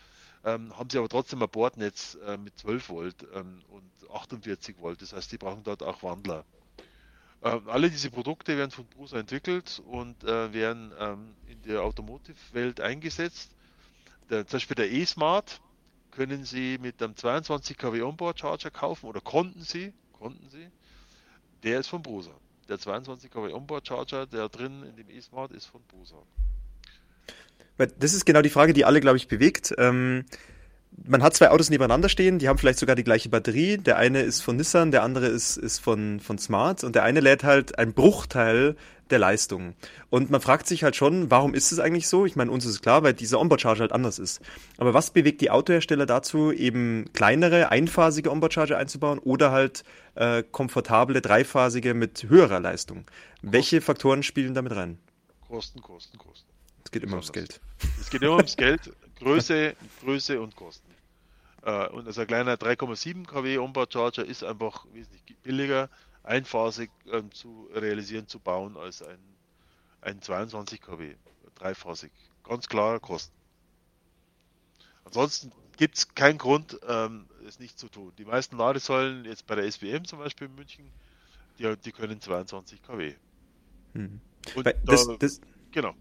[0.46, 5.02] ähm, haben sie aber trotzdem ein Bordnetz äh, mit 12 Volt ähm, und 48 Volt.
[5.02, 6.44] Das heißt, die brauchen dort auch Wandler.
[7.42, 12.80] Ähm, alle diese Produkte werden von Prusa entwickelt und äh, werden ähm, in der Automotive-Welt
[12.80, 13.50] eingesetzt.
[14.30, 15.60] Der, zum Beispiel der E-Smart
[16.12, 20.68] können Sie mit einem 22 kW Onboard Charger kaufen oder konnten Sie, konnten Sie.
[21.64, 22.32] Der ist von Prusa.
[22.68, 26.16] Der 22 kW Onboard Charger, der drin in dem E-Smart ist von Prusa.
[27.98, 29.74] Das ist genau die Frage, die alle, glaube ich, bewegt.
[29.78, 30.24] Ähm,
[31.04, 33.76] man hat zwei Autos nebeneinander stehen, die haben vielleicht sogar die gleiche Batterie.
[33.78, 37.20] Der eine ist von Nissan, der andere ist, ist von, von Smart und der eine
[37.20, 38.76] lädt halt einen Bruchteil
[39.10, 39.74] der Leistung.
[40.10, 42.26] Und man fragt sich halt schon, warum ist es eigentlich so?
[42.26, 44.40] Ich meine, uns ist es klar, weil dieser Onboard-Charger halt anders ist.
[44.78, 49.84] Aber was bewegt die Autohersteller dazu, eben kleinere, einphasige Onboard-Charger einzubauen oder halt
[50.16, 53.04] äh, komfortable, dreiphasige mit höherer Leistung?
[53.42, 54.98] Welche Faktoren spielen damit rein?
[55.46, 56.48] Kosten, Kosten, Kosten.
[56.84, 57.60] Es geht immer ums Geld.
[58.00, 60.90] Es geht immer ums Geld, Größe, Größe und Kosten.
[61.62, 65.88] Äh, und also ein kleiner 3,7 kW Onboard Charger ist einfach wesentlich billiger,
[66.22, 69.18] einphasig ähm, zu realisieren, zu bauen als ein,
[70.02, 71.14] ein 22 kW,
[71.54, 72.12] dreiphasig.
[72.44, 73.34] Ganz klar Kosten.
[75.04, 78.12] Ansonsten gibt es keinen Grund, ähm, es nicht zu tun.
[78.18, 80.90] Die meisten Ladesäulen, jetzt bei der SWM zum Beispiel in München,
[81.58, 83.14] die, die können 22 kW.
[83.94, 84.20] Hm.
[84.54, 85.94] Und das, da, das, genau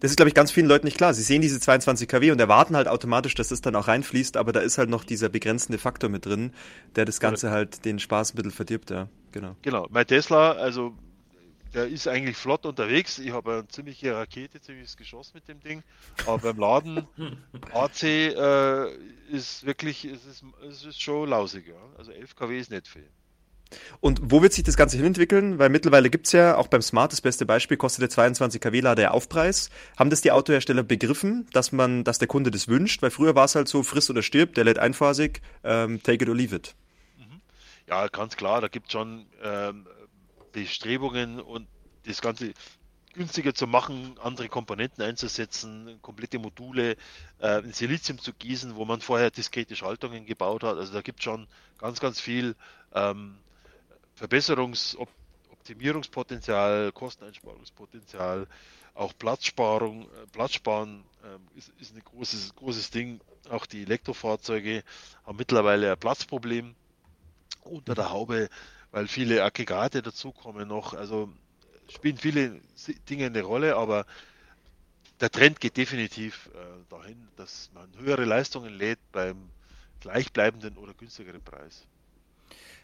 [0.00, 1.12] das ist, glaube ich, ganz vielen Leuten nicht klar.
[1.14, 4.52] Sie sehen diese 22 kW und erwarten halt automatisch, dass das dann auch reinfließt, aber
[4.52, 6.52] da ist halt noch dieser begrenzende Faktor mit drin,
[6.96, 9.08] der das Ganze halt den Spaß ein bisschen verdirbt, ja.
[9.32, 9.56] Genau.
[9.62, 9.86] Genau.
[9.90, 10.94] Mein Tesla, also
[11.74, 13.18] der ist eigentlich flott unterwegs.
[13.18, 15.82] Ich habe eine ziemliche Rakete, ziemliches Geschoss mit dem Ding.
[16.26, 17.06] Aber beim Laden
[17.74, 18.94] AC äh,
[19.30, 21.68] ist wirklich, es ist, es ist schon lausig.
[21.68, 21.74] Ja.
[21.98, 23.08] Also 11 kW ist nicht viel.
[24.00, 25.58] Und wo wird sich das Ganze hinentwickeln?
[25.58, 29.10] Weil mittlerweile gibt's ja, auch beim Smart, das beste Beispiel, kostet der 22 kW-Lader ja
[29.10, 29.70] Aufpreis.
[29.96, 33.02] Haben das die Autohersteller begriffen, dass man, dass der Kunde das wünscht?
[33.02, 36.28] Weil früher war es halt so, friss oder stirb, der lädt einphasig, ähm, take it
[36.28, 36.74] or leave it.
[37.18, 37.40] Mhm.
[37.88, 39.86] Ja, ganz klar, da gibt es schon ähm,
[40.52, 41.68] Bestrebungen und
[42.06, 42.54] das Ganze
[43.14, 46.96] günstiger zu machen, andere Komponenten einzusetzen, komplette Module
[47.40, 50.76] äh, in Silizium zu gießen, wo man vorher diskrete Schaltungen gebaut hat.
[50.76, 52.54] Also da gibt es schon ganz, ganz viel
[52.94, 53.38] ähm,
[54.18, 54.96] Verbesserungs-,
[55.50, 58.46] Optimierungspotenzial, Kosteneinsparungspotenzial,
[58.94, 63.20] auch Platzsparung, äh, Platzsparen äh, ist, ist ein großes, großes Ding.
[63.48, 64.82] Auch die Elektrofahrzeuge
[65.24, 66.74] haben mittlerweile ein Platzproblem
[67.62, 68.48] unter der Haube,
[68.90, 70.94] weil viele Aggregate dazukommen noch.
[70.94, 71.32] Also
[71.88, 72.60] spielen viele
[73.08, 74.04] Dinge eine Rolle, aber
[75.20, 76.58] der Trend geht definitiv äh,
[76.90, 79.50] dahin, dass man höhere Leistungen lädt beim
[80.00, 81.86] gleichbleibenden oder günstigeren Preis.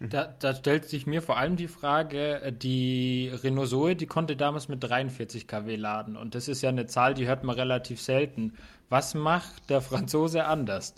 [0.01, 4.37] Da, da, stellt sich mir vor allem die Frage, äh, die Renault Zoe, die konnte
[4.37, 8.01] damals mit 43 kW laden und das ist ja eine Zahl, die hört man relativ
[8.01, 8.55] selten.
[8.89, 10.95] Was macht der Franzose anders?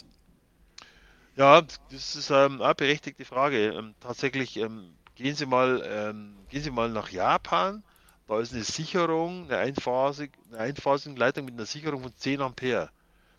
[1.37, 3.69] Ja, das ist ähm, eine berechtigte Frage.
[3.69, 7.83] Ähm, tatsächlich ähm, gehen Sie mal, ähm, gehen Sie mal nach Japan.
[8.27, 12.91] Da ist eine Sicherung, eine, einphasig, eine einphasige Leitung mit einer Sicherung von 10 Ampere.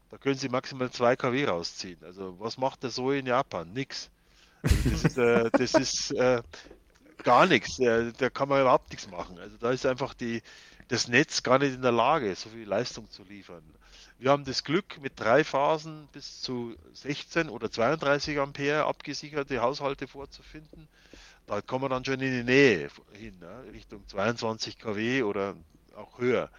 [0.09, 1.99] Da können Sie maximal 2 kW rausziehen.
[2.03, 3.73] Also was macht der Zoe in Japan?
[3.73, 4.09] Nix.
[4.67, 6.41] Also das ist, äh, das ist äh,
[7.23, 7.79] gar nichts.
[7.79, 9.37] Äh, da kann man überhaupt nichts machen.
[9.39, 10.41] Also da ist einfach die,
[10.87, 13.63] das Netz gar nicht in der Lage, so viel Leistung zu liefern.
[14.19, 20.07] Wir haben das Glück, mit drei Phasen bis zu 16 oder 32 Ampere abgesicherte Haushalte
[20.07, 20.87] vorzufinden.
[21.45, 23.63] Da kommen wir dann schon in die Nähe hin, ne?
[23.71, 25.55] Richtung 22 kW oder
[25.95, 26.49] auch höher.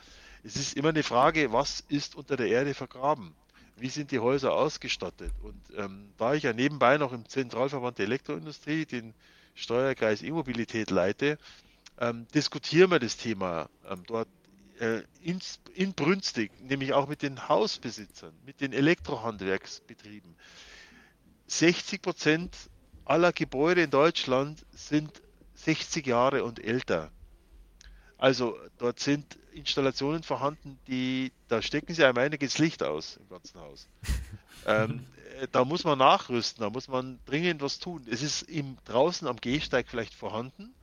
[0.45, 3.35] Es ist immer eine Frage, was ist unter der Erde vergraben?
[3.81, 5.33] Wie sind die Häuser ausgestattet?
[5.43, 9.15] Und ähm, da ich ja nebenbei noch im Zentralverband der Elektroindustrie den
[9.55, 11.39] Steuerkreis E-Mobilität leite,
[11.99, 14.29] ähm, diskutieren wir das Thema ähm, dort
[14.79, 20.37] äh, ins, inbrünstig, nämlich auch mit den Hausbesitzern, mit den Elektrohandwerksbetrieben.
[21.47, 22.57] 60 Prozent
[23.05, 25.23] aller Gebäude in Deutschland sind
[25.55, 27.11] 60 Jahre und älter.
[28.19, 33.61] Also dort sind Installationen vorhanden, die, da stecken sie einem einiges Licht aus im ganzen
[33.61, 33.89] Haus.
[34.67, 35.07] ähm,
[35.41, 38.05] äh, da muss man nachrüsten, da muss man dringend was tun.
[38.11, 40.75] Es ist im, draußen am Gehsteig vielleicht vorhanden,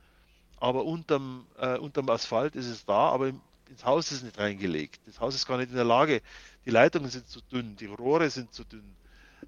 [0.58, 4.38] aber unterm, äh, unterm Asphalt ist es da, aber im, ins Haus ist es nicht
[4.38, 5.00] reingelegt.
[5.06, 6.22] Das Haus ist gar nicht in der Lage.
[6.64, 8.96] Die Leitungen sind zu dünn, die Rohre sind zu dünn.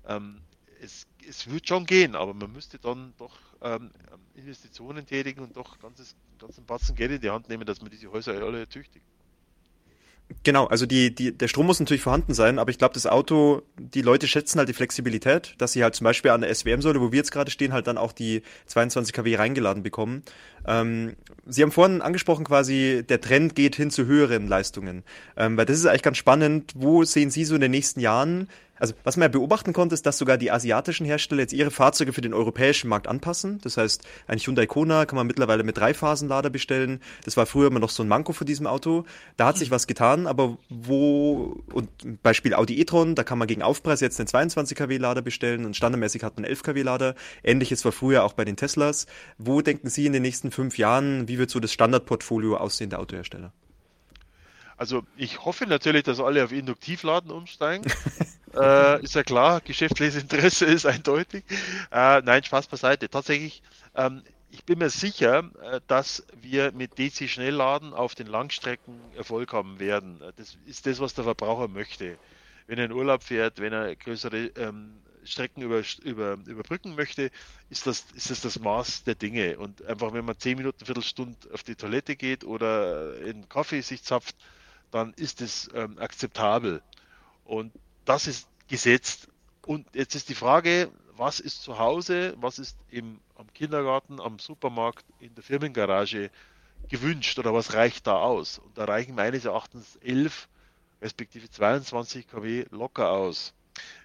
[0.06, 0.42] Ähm,
[0.80, 3.90] es, es wird schon gehen, aber man müsste dann doch ähm,
[4.34, 8.10] Investitionen tätigen und doch ganzes, ganzen Batzen Geld in die Hand nehmen, dass man diese
[8.10, 9.04] Häuser alle tüchtigt.
[10.42, 13.62] Genau, also die, die, der Strom muss natürlich vorhanden sein, aber ich glaube, das Auto,
[13.78, 17.12] die Leute schätzen halt die Flexibilität, dass sie halt zum Beispiel an der SWM-Säule, wo
[17.12, 20.22] wir jetzt gerade stehen, halt dann auch die 22 kW reingeladen bekommen.
[20.66, 25.02] Ähm, sie haben vorhin angesprochen quasi, der Trend geht hin zu höheren Leistungen,
[25.36, 26.72] ähm, weil das ist eigentlich ganz spannend.
[26.76, 28.48] Wo sehen Sie so in den nächsten Jahren
[28.78, 32.12] also was man ja beobachten konnte, ist, dass sogar die asiatischen Hersteller jetzt ihre Fahrzeuge
[32.12, 33.58] für den europäischen Markt anpassen.
[33.62, 37.00] Das heißt, ein Hyundai Kona kann man mittlerweile mit Dreiphasenlader bestellen.
[37.24, 39.04] Das war früher immer noch so ein Manko für diesem Auto.
[39.36, 41.88] Da hat sich was getan, aber wo, und
[42.22, 45.76] Beispiel Audi e-tron, da kann man gegen Aufpreis jetzt einen 22 kW Lader bestellen und
[45.76, 47.14] standardmäßig hat man 11 kW Lader.
[47.42, 49.06] Ähnliches war früher auch bei den Teslas.
[49.38, 53.00] Wo denken Sie in den nächsten fünf Jahren, wie wird so das Standardportfolio aussehen der
[53.00, 53.52] Autohersteller?
[54.76, 57.90] Also ich hoffe natürlich, dass alle auf Induktivladen umsteigen.
[58.54, 61.44] äh, ist ja klar, geschäftliches Interesse ist eindeutig.
[61.90, 63.08] Äh, nein, Spaß beiseite.
[63.08, 63.62] Tatsächlich,
[63.94, 69.78] ähm, ich bin mir sicher, äh, dass wir mit DC-Schnellladen auf den Langstrecken Erfolg haben
[69.78, 70.22] werden.
[70.36, 72.18] Das ist das, was der Verbraucher möchte.
[72.66, 77.30] Wenn er in Urlaub fährt, wenn er größere ähm, Strecken über, über, überbrücken möchte,
[77.70, 79.58] ist das, ist das das Maß der Dinge.
[79.58, 84.02] Und einfach, wenn man zehn Minuten, Viertelstunde auf die Toilette geht oder in Kaffee sich
[84.02, 84.36] zapft,
[84.90, 86.82] dann ist es ähm, akzeptabel.
[87.44, 87.72] Und
[88.08, 89.28] das ist gesetzt.
[89.66, 94.38] Und jetzt ist die Frage, was ist zu Hause, was ist im, am Kindergarten, am
[94.38, 96.30] Supermarkt, in der Firmengarage
[96.88, 98.60] gewünscht oder was reicht da aus?
[98.60, 100.48] Und da reichen meines Erachtens 11
[101.02, 103.52] respektive 22 kW locker aus.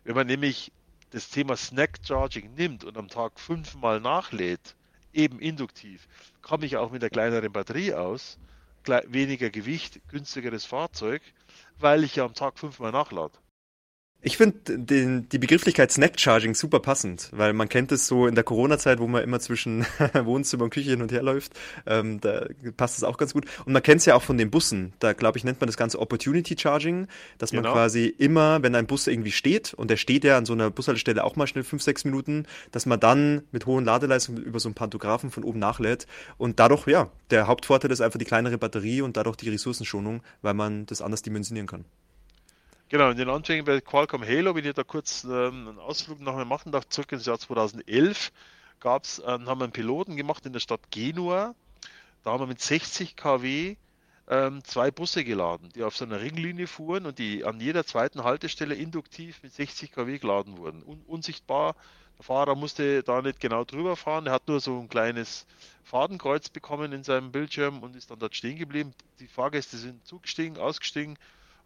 [0.04, 0.74] Wenn man nämlich
[1.12, 4.76] das Thema Snack Charging nimmt und am Tag fünfmal nachlädt,
[5.14, 6.08] eben induktiv,
[6.42, 8.38] komme ich auch mit der kleineren Batterie aus
[9.08, 11.22] weniger Gewicht, günstigeres Fahrzeug,
[11.80, 13.38] weil ich ja am Tag fünfmal nachlade.
[14.26, 18.46] Ich finde die Begrifflichkeit Snack Charging super passend, weil man kennt es so in der
[18.46, 21.52] Corona-Zeit, wo man immer zwischen Wohnzimmer und Küche hin und her läuft.
[21.86, 22.46] Ähm, da
[22.78, 23.44] passt es auch ganz gut.
[23.66, 24.94] Und man kennt es ja auch von den Bussen.
[25.00, 27.08] Da glaube ich nennt man das Ganze Opportunity Charging,
[27.38, 27.74] dass man genau.
[27.74, 31.22] quasi immer, wenn ein Bus irgendwie steht und der steht ja an so einer Bushaltestelle
[31.22, 34.76] auch mal schnell fünf, sechs Minuten, dass man dann mit hohen Ladeleistungen über so einen
[34.76, 36.08] Pantographen von oben nachlädt.
[36.38, 40.54] Und dadurch, ja, der Hauptvorteil ist einfach die kleinere Batterie und dadurch die Ressourcenschonung, weil
[40.54, 41.84] man das anders dimensionieren kann.
[42.94, 46.46] Genau, in den Anfängen bei Qualcomm Halo, wenn ich da kurz ähm, einen Ausflug nachher
[46.46, 48.32] machen darf, zurück ins Jahr 2011,
[48.80, 51.56] gab's, ähm, haben wir einen Piloten gemacht in der Stadt Genua.
[52.24, 53.78] Da haben wir mit 60 kW
[54.30, 58.24] ähm, zwei Busse geladen, die auf so einer Ringlinie fuhren und die an jeder zweiten
[58.24, 60.84] Haltestelle induktiv mit 60 kW geladen wurden.
[60.84, 61.76] Un unsichtbar.
[62.20, 64.28] Der Fahrer musste da nicht genau drüber fahren.
[64.28, 65.48] Er hat nur so ein kleines
[65.84, 68.94] Fadenkreuz bekommen in seinem Bildschirm und ist dann dort stehen geblieben.
[69.20, 71.18] Die Fahrgäste sind zugestiegen, ausgestiegen,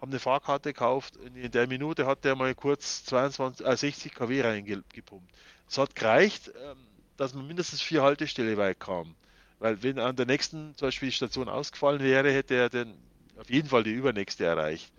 [0.01, 1.15] haben eine Fahrkarte gekauft.
[1.17, 5.31] In der Minute hat der mal kurz 22, äh, 60 kW reingepumpt.
[5.67, 6.77] Es hat gereicht, ähm,
[7.17, 9.15] dass man mindestens vier Haltestelle weit kam.
[9.59, 12.93] Weil wenn an der nächsten zum Beispiel die Station ausgefallen wäre, hätte er dann
[13.39, 14.91] auf jeden Fall die übernächste erreicht.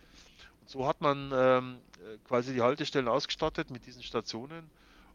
[0.61, 1.79] Und so hat man ähm,
[2.25, 4.69] quasi die Haltestellen ausgestattet mit diesen Stationen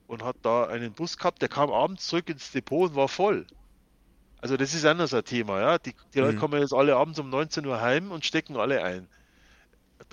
[0.07, 3.45] und hat da einen Bus gehabt, der kam abends zurück ins Depot und war voll.
[4.39, 5.77] Also das ist anders ein Thema, ja.
[5.77, 6.25] Die, die mhm.
[6.25, 9.07] Leute kommen jetzt alle abends um 19 Uhr heim und stecken alle ein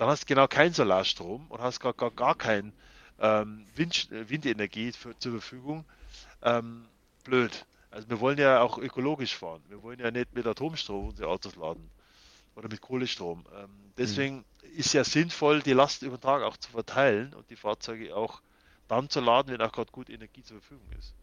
[0.01, 2.73] dann hast du genau keinen Solarstrom und hast gar, gar, gar kein
[3.19, 5.85] ähm, Wind, Windenergie für, zur Verfügung.
[6.41, 6.87] Ähm,
[7.23, 7.67] blöd.
[7.91, 9.61] Also wir wollen ja auch ökologisch fahren.
[9.69, 11.87] Wir wollen ja nicht mit Atomstrom unsere Autos laden
[12.55, 13.45] oder mit Kohlestrom.
[13.55, 14.43] Ähm, deswegen mhm.
[14.75, 18.41] ist ja sinnvoll, die Last über den Tag auch zu verteilen und die Fahrzeuge auch
[18.87, 21.13] dann zu laden, wenn auch gerade gut Energie zur Verfügung ist.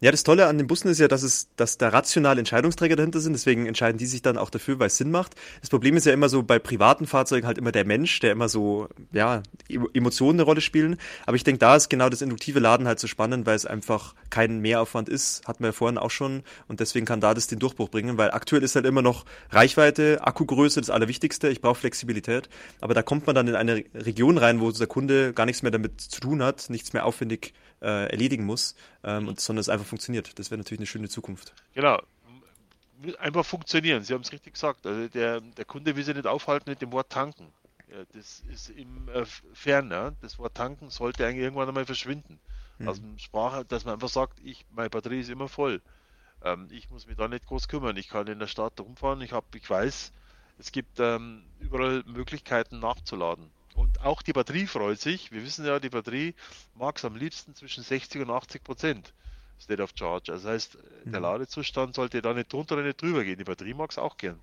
[0.00, 3.20] Ja, das Tolle an den Bussen ist ja, dass es, dass da rationale Entscheidungsträger dahinter
[3.20, 3.32] sind.
[3.32, 5.34] Deswegen entscheiden die sich dann auch dafür, weil es Sinn macht.
[5.60, 8.50] Das Problem ist ja immer so bei privaten Fahrzeugen halt immer der Mensch, der immer
[8.50, 9.42] so, ja,
[9.94, 10.96] Emotionen eine Rolle spielen.
[11.24, 14.14] Aber ich denke, da ist genau das induktive Laden halt so spannend, weil es einfach
[14.28, 15.46] kein Mehraufwand ist.
[15.46, 16.42] Hatten wir ja vorhin auch schon.
[16.68, 20.18] Und deswegen kann da das den Durchbruch bringen, weil aktuell ist halt immer noch Reichweite,
[20.22, 21.48] Akkugröße das Allerwichtigste.
[21.48, 22.50] Ich brauche Flexibilität.
[22.82, 25.72] Aber da kommt man dann in eine Region rein, wo der Kunde gar nichts mehr
[25.72, 29.86] damit zu tun hat, nichts mehr aufwendig äh, erledigen muss, ähm, und, sondern es einfach
[29.86, 30.38] funktioniert.
[30.38, 31.54] Das wäre natürlich eine schöne Zukunft.
[31.74, 32.00] Genau.
[33.18, 34.02] Einfach funktionieren.
[34.02, 34.86] Sie haben es richtig gesagt.
[34.86, 37.52] Also der, der Kunde will sich nicht aufhalten mit dem Wort tanken.
[37.90, 39.90] Ja, das ist im äh, Fern.
[39.90, 40.12] Ja.
[40.22, 42.38] Das Wort tanken sollte eigentlich irgendwann einmal verschwinden.
[42.78, 42.88] Mhm.
[42.88, 45.82] Aus dem Sprache, dass man einfach sagt, ich, meine Batterie ist immer voll.
[46.42, 47.96] Ähm, ich muss mich da nicht groß kümmern.
[47.96, 49.20] Ich kann in der Stadt rumfahren.
[49.20, 50.12] Ich, hab, ich weiß,
[50.58, 53.50] es gibt ähm, überall Möglichkeiten nachzuladen.
[54.04, 55.32] Auch die Batterie freut sich.
[55.32, 56.34] Wir wissen ja, die Batterie
[56.74, 59.14] mag es am liebsten zwischen 60 und 80 Prozent
[59.58, 60.30] State of Charge.
[60.30, 61.24] Also das heißt, der mhm.
[61.24, 63.38] Ladezustand sollte da nicht drunter oder nicht drüber gehen.
[63.38, 64.38] Die Batterie mag es auch gern.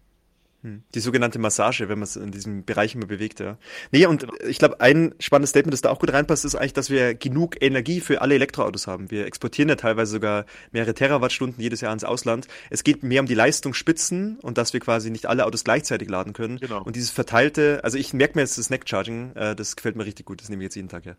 [0.64, 0.84] Hm.
[0.94, 3.58] Die sogenannte Massage, wenn man es in diesem Bereich immer bewegt, ja.
[3.92, 4.34] Nee, und genau.
[4.48, 7.62] ich glaube, ein spannendes Statement, das da auch gut reinpasst, ist eigentlich, dass wir genug
[7.62, 9.10] Energie für alle Elektroautos haben.
[9.10, 12.48] Wir exportieren ja teilweise sogar mehrere Terawattstunden jedes Jahr ins Ausland.
[12.70, 16.34] Es geht mehr um die Leistungsspitzen und dass wir quasi nicht alle Autos gleichzeitig laden
[16.34, 16.60] können.
[16.60, 16.84] Genau.
[16.84, 20.06] Und dieses verteilte, also ich merke mir jetzt das Snack Charging, äh, das gefällt mir
[20.06, 21.16] richtig gut, das nehme ich jetzt jeden Tag, ja.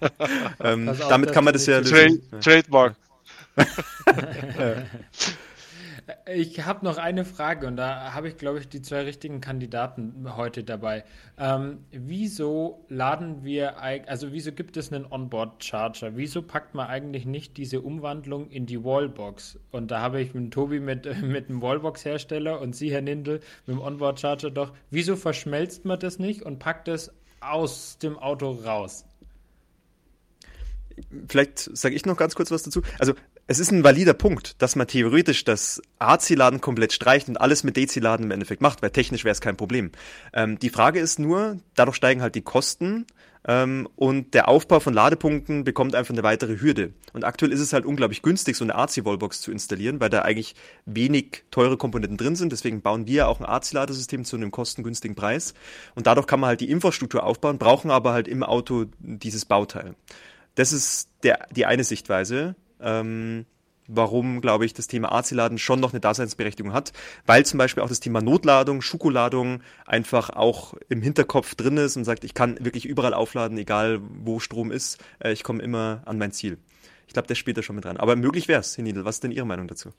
[0.72, 1.80] ähm, damit kann man das ja.
[1.82, 2.96] Trade, Trademark.
[6.32, 10.36] Ich habe noch eine Frage und da habe ich, glaube ich, die zwei richtigen Kandidaten
[10.36, 11.04] heute dabei.
[11.38, 16.16] Ähm, wieso laden wir, also wieso gibt es einen Onboard-Charger?
[16.16, 19.58] Wieso packt man eigentlich nicht diese Umwandlung in die Wallbox?
[19.70, 23.76] Und da habe ich mit Tobi mit, mit einem Wallbox-Hersteller und Sie, Herr Nindel, mit
[23.76, 24.72] dem Onboard-Charger doch.
[24.90, 29.04] Wieso verschmelzt man das nicht und packt es aus dem Auto raus?
[31.28, 32.82] Vielleicht sage ich noch ganz kurz was dazu.
[32.98, 33.14] Also
[33.52, 37.76] es ist ein valider Punkt, dass man theoretisch das AC-Laden komplett streicht und alles mit
[37.76, 39.92] DC-Laden im Endeffekt macht, weil technisch wäre es kein Problem.
[40.32, 43.06] Ähm, die Frage ist nur, dadurch steigen halt die Kosten
[43.46, 46.94] ähm, und der Aufbau von Ladepunkten bekommt einfach eine weitere Hürde.
[47.12, 50.54] Und aktuell ist es halt unglaublich günstig, so eine AC-Wallbox zu installieren, weil da eigentlich
[50.86, 52.52] wenig teure Komponenten drin sind.
[52.52, 55.52] Deswegen bauen wir auch ein AC-Ladesystem zu einem kostengünstigen Preis.
[55.94, 59.94] Und dadurch kann man halt die Infrastruktur aufbauen, brauchen aber halt im Auto dieses Bauteil.
[60.54, 63.46] Das ist der, die eine Sichtweise ähm,
[63.88, 66.92] warum, glaube ich, das Thema AC-Laden schon noch eine Daseinsberechtigung hat,
[67.26, 72.04] weil zum Beispiel auch das Thema Notladung, Schokoladung einfach auch im Hinterkopf drin ist und
[72.04, 76.18] sagt, ich kann wirklich überall aufladen, egal wo Strom ist, äh, ich komme immer an
[76.18, 76.58] mein Ziel.
[77.06, 77.98] Ich glaube, der spielt da schon mit dran.
[77.98, 79.04] Aber möglich wäre es, Herr Niedel.
[79.04, 79.90] Was ist denn Ihre Meinung dazu?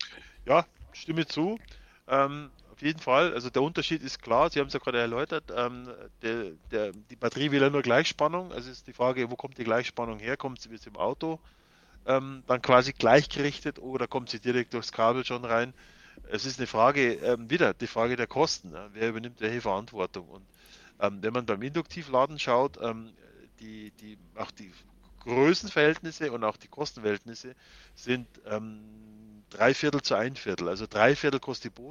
[0.47, 1.59] Ja, stimme zu.
[2.07, 3.33] Ähm, auf jeden Fall.
[3.33, 4.49] Also der Unterschied ist klar.
[4.49, 5.43] Sie haben es ja gerade erläutert.
[5.55, 5.89] Ähm,
[6.23, 8.51] der, der, die Batterie will ja nur Gleichspannung.
[8.51, 10.37] Also ist die Frage, wo kommt die Gleichspannung her?
[10.37, 11.39] Kommt sie bis im Auto?
[12.05, 15.73] Ähm, dann quasi gleichgerichtet oder kommt sie direkt durchs Kabel schon rein?
[16.29, 18.71] Es ist eine Frage, ähm, wieder die Frage der Kosten.
[18.73, 18.89] Ja?
[18.93, 20.27] Wer übernimmt welche Verantwortung?
[20.27, 20.45] Und
[20.99, 23.13] ähm, wenn man beim Induktivladen schaut, ähm,
[23.59, 24.71] die, die, auch die
[25.21, 27.55] Größenverhältnisse und auch die Kostenverhältnisse
[27.95, 30.67] sind ähm, drei Viertel zu ein Viertel.
[30.67, 31.81] Also drei Viertel kostet die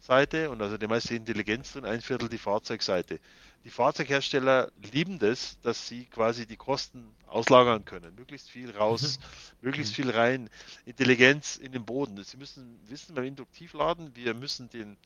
[0.00, 3.20] Bodenseite und also die meiste Intelligenz drin, ein Viertel die Fahrzeugseite
[3.64, 8.14] die Fahrzeughersteller lieben das, dass sie quasi die Kosten auslagern können.
[8.14, 9.66] Möglichst viel raus, mhm.
[9.66, 10.48] möglichst viel rein.
[10.86, 12.22] Intelligenz in den Boden.
[12.24, 14.96] Sie müssen wissen beim Induktivladen, wir müssen den,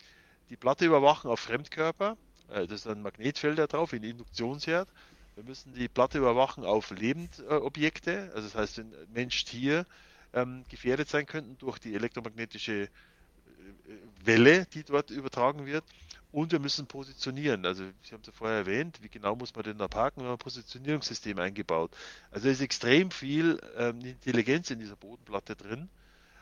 [0.50, 2.16] die Platte überwachen auf Fremdkörper.
[2.48, 4.88] Äh, das ist ein Magnetfeld da drauf, in Induktionsherd.
[5.34, 8.30] Wir müssen die Platte überwachen auf Lebendobjekte.
[8.36, 9.84] Also das heißt, wenn Mensch, Tier
[10.32, 12.88] ähm, gefährdet sein könnten durch die elektromagnetische äh,
[14.24, 15.84] Welle, die dort übertragen wird.
[16.32, 17.64] Und wir müssen positionieren.
[17.64, 20.26] Also, Sie haben es ja vorher erwähnt, wie genau muss man denn da parken, wenn
[20.26, 21.92] man ein Positionierungssystem eingebaut.
[22.32, 25.88] Also, es ist extrem viel ähm, Intelligenz in dieser Bodenplatte drin.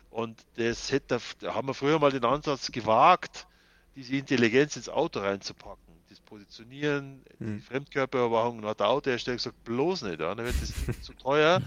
[0.08, 3.46] Und das hätte, da haben wir früher mal den Ansatz gewagt,
[3.94, 5.92] diese Intelligenz ins Auto reinzupacken.
[6.08, 7.58] Das Positionieren, hm.
[7.58, 11.62] die Fremdkörperüberwachung, dann hat der Autohersteller gesagt, bloß nicht, ja, dann wird das zu teuer.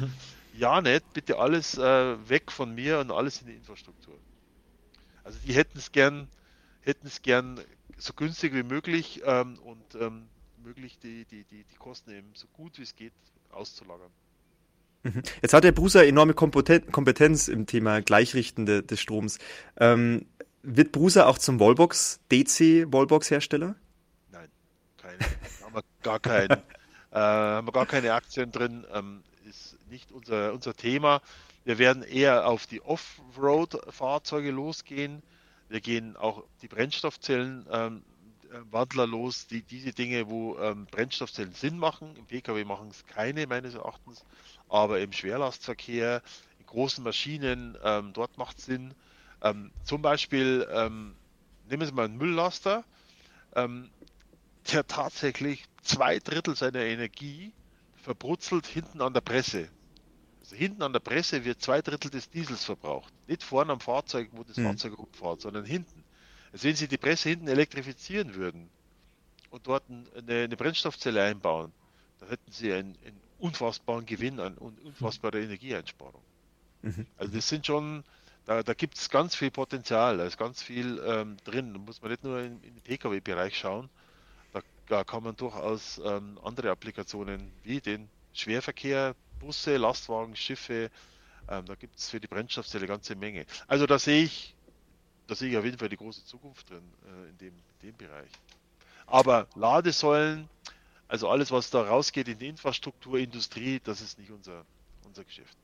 [0.58, 4.15] Ja, nicht, bitte alles äh, weg von mir und alles in die Infrastruktur.
[5.25, 6.29] Also die hätten es gern,
[6.81, 7.59] hätten es gern
[7.97, 10.27] so günstig wie möglich ähm, und ähm,
[10.63, 13.13] möglich die, die, die, die Kosten eben so gut wie es geht
[13.49, 14.11] auszulagern.
[15.03, 15.23] Mhm.
[15.41, 19.39] Jetzt hat der Brusa enorme Kompetenz im Thema Gleichrichten des Stroms.
[19.77, 20.27] Ähm,
[20.61, 23.75] wird Brusa auch zum Wallbox, DC Wallbox Hersteller?
[24.31, 24.49] Nein,
[24.97, 25.19] keine.
[25.63, 26.51] haben wir gar keinen.
[27.11, 28.85] äh, haben wir gar keine Aktien drin.
[28.93, 31.21] Ähm, ist nicht unser, unser Thema.
[31.65, 35.23] Wir werden eher auf die Offroad-Fahrzeuge losgehen.
[35.67, 38.04] Wir gehen auch die Brennstoffzellen ähm,
[38.51, 42.15] äh, los, die, diese Dinge, wo ähm, Brennstoffzellen Sinn machen.
[42.17, 44.23] Im Pkw machen es keine meines Erachtens,
[44.69, 46.21] aber im Schwerlastverkehr,
[46.60, 48.93] in großen Maschinen, ähm, dort macht es Sinn.
[49.41, 51.15] Ähm, zum Beispiel, ähm,
[51.67, 52.86] nehmen Sie mal einen Mülllaster,
[53.56, 53.89] ähm,
[54.71, 57.53] der tatsächlich zwei Drittel seiner Energie
[58.03, 59.68] verbrutzelt hinten an der Presse.
[60.46, 63.12] Also hinten an der Presse wird zwei Drittel des Diesels verbraucht.
[63.28, 64.66] Nicht vorne am Fahrzeug, wo das hm.
[64.66, 66.04] Fahrzeug rumfährt, sondern hinten.
[66.54, 68.70] Also wenn Sie die Presse hinten elektrifizieren würden
[69.50, 71.72] und dort eine, eine Brennstoffzelle einbauen,
[72.20, 76.22] dann hätten Sie einen, einen unfassbaren Gewinn an und unfassbare Energieeinsparung.
[76.84, 77.08] Mhm.
[77.18, 78.04] Also das sind schon,
[78.46, 81.74] da, da gibt es ganz viel Potenzial, da ist ganz viel ähm, drin.
[81.74, 83.89] Da muss man nicht nur in, in den Pkw-Bereich schauen,
[84.54, 90.89] da, da, kann man durchaus ähm, andere Applikationen wie den Schwerverkehr Busse, Lastwagen, Schiffe,
[91.47, 93.45] Ähm, da gibt es für die Brennstoffzelle eine ganze Menge.
[93.67, 94.55] Also da sehe ich,
[95.27, 97.97] da sehe ich auf jeden Fall die große Zukunft drin äh, in, dem, in dem
[97.97, 98.31] Bereich.
[99.05, 100.49] Aber Ladesäulen,
[101.07, 104.65] also alles, was da rausgeht in die Infrastruktur, Industrie, das ist nicht unser,
[105.05, 105.55] unser Geschäft.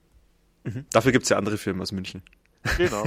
[0.64, 0.86] Mhm.
[0.92, 2.22] Dafür gibt es ja andere Firmen aus München.
[2.78, 3.04] Genau.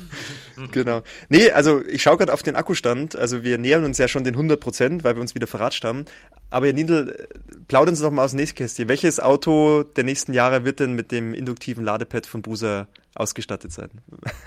[0.72, 1.02] genau.
[1.28, 3.16] Nee, also ich schaue gerade auf den Akkustand.
[3.16, 6.04] Also wir nähern uns ja schon den 100 Prozent, weil wir uns wieder verratscht haben.
[6.50, 7.28] Aber Herr Nindl,
[7.68, 8.88] plaudern Sie doch mal aus dem Nächstkästchen.
[8.88, 13.90] Welches Auto der nächsten Jahre wird denn mit dem induktiven Ladepad von Buser ausgestattet sein?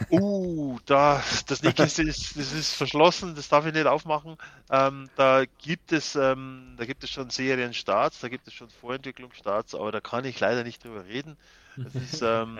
[0.09, 4.37] Uh, da, das Nächstkästchen ist, das ist verschlossen, das darf ich nicht aufmachen.
[4.69, 9.73] Ähm, da gibt es, ähm, da gibt es schon Serienstarts, da gibt es schon Vorentwicklungsstarts,
[9.75, 11.37] aber da kann ich leider nicht drüber reden.
[11.77, 12.59] Das ist, ähm,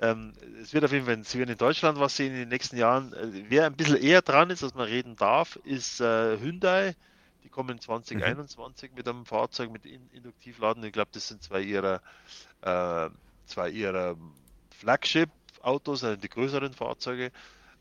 [0.00, 0.32] ähm,
[0.62, 3.12] es wird auf jeden Fall, Sie werden in Deutschland was sehen in den nächsten Jahren.
[3.14, 6.94] Äh, wer ein bisschen eher dran ist, dass man reden darf, ist äh, Hyundai.
[7.42, 8.96] Die kommen 2021 mhm.
[8.96, 10.84] mit einem Fahrzeug mit in Induktivladen.
[10.84, 12.00] Ich glaube, das sind zwei ihrer,
[12.62, 13.10] äh,
[13.46, 14.16] zwei ihrer
[14.78, 17.32] Flagship-Autos, also die größeren Fahrzeuge.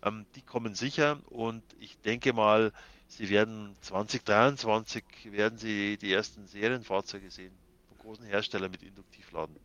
[0.04, 2.72] Ähm, die kommen sicher und ich denke mal,
[3.08, 7.54] sie werden 2023 werden sie die ersten Serienfahrzeuge sehen
[7.90, 9.56] von großen Herstellern mit Induktivladen.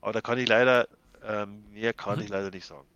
[0.00, 0.86] Aber da kann ich leider
[1.26, 2.86] ähm, mehr kann ich leider nicht sagen.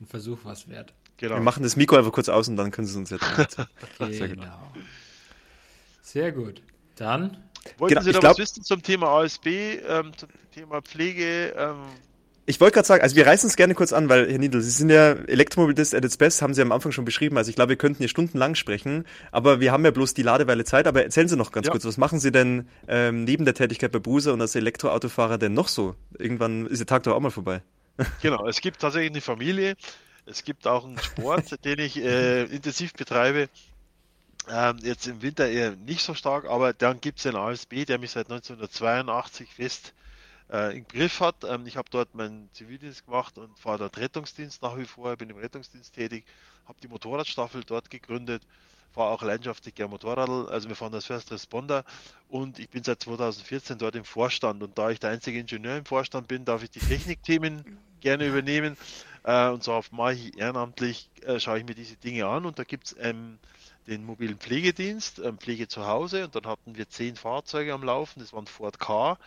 [0.00, 0.92] Ein Versuch was wert.
[1.16, 1.36] Genau.
[1.36, 3.24] Wir machen das Mikro einfach kurz aus und dann können Sie uns jetzt.
[3.98, 4.72] Sehr genau.
[6.02, 6.62] Sehr gut.
[6.96, 7.44] Dann.
[7.78, 9.46] Wollten genau, Sie noch glaub, was wissen zum Thema ASB,
[9.86, 11.54] ähm, zum Thema Pflege?
[11.56, 11.84] Ähm,
[12.46, 14.70] ich wollte gerade sagen, also wir reißen es gerne kurz an, weil, Herr Niedl, Sie
[14.70, 17.38] sind ja Elektromobilist at its best, haben Sie am Anfang schon beschrieben.
[17.38, 20.64] Also ich glaube, wir könnten hier stundenlang sprechen, aber wir haben ja bloß die Ladeweile
[20.64, 20.86] Zeit.
[20.86, 21.72] Aber erzählen Sie noch ganz ja.
[21.72, 25.54] kurz, was machen Sie denn ähm, neben der Tätigkeit bei Buse und als Elektroautofahrer denn
[25.54, 25.94] noch so?
[26.18, 27.62] Irgendwann ist der Tag doch auch mal vorbei.
[28.22, 29.76] Genau, es gibt tatsächlich eine Familie,
[30.26, 33.48] es gibt auch einen Sport, den ich äh, intensiv betreibe.
[34.50, 37.98] Ähm, jetzt im Winter eher nicht so stark, aber dann gibt es den ASB, der
[37.98, 39.94] mich seit 1982 fest
[40.50, 41.36] äh, im Griff hat.
[41.44, 45.30] Ähm, ich habe dort meinen Zivildienst gemacht und fahre dort Rettungsdienst nach wie vor, bin
[45.30, 46.24] im Rettungsdienst tätig,
[46.66, 48.42] habe die Motorradstaffel dort gegründet,
[48.92, 51.84] fahre auch leidenschaftlich gerne Motorradl, also wir fahren als First Responder
[52.28, 54.62] und ich bin seit 2014 dort im Vorstand.
[54.62, 58.76] Und da ich der einzige Ingenieur im Vorstand bin, darf ich die Technikthemen gerne übernehmen.
[59.24, 62.46] Äh, und so mache ich ehrenamtlich, äh, schaue ich mir diese Dinge an.
[62.46, 63.38] Und da gibt es ähm,
[63.86, 66.26] den mobilen Pflegedienst, ähm, Pflege zu Hause.
[66.26, 69.18] Und dann hatten wir zehn Fahrzeuge am Laufen, das waren Ford K,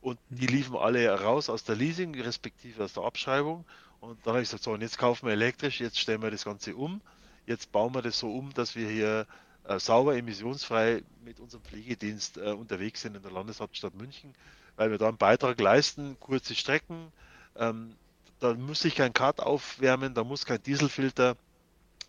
[0.00, 3.64] und die liefen alle raus aus der Leasing, respektive aus der Abschreibung.
[4.00, 6.44] Und dann habe ich gesagt, so, und jetzt kaufen wir elektrisch, jetzt stellen wir das
[6.44, 7.00] Ganze um.
[7.46, 9.26] Jetzt bauen wir das so um, dass wir hier
[9.64, 14.34] äh, sauber emissionsfrei mit unserem Pflegedienst äh, unterwegs sind in der Landeshauptstadt München,
[14.76, 17.12] weil wir da einen Beitrag leisten, kurze Strecken.
[17.56, 17.94] Ähm,
[18.38, 21.36] da muss sich kein Kart aufwärmen, da muss kein Dieselfilter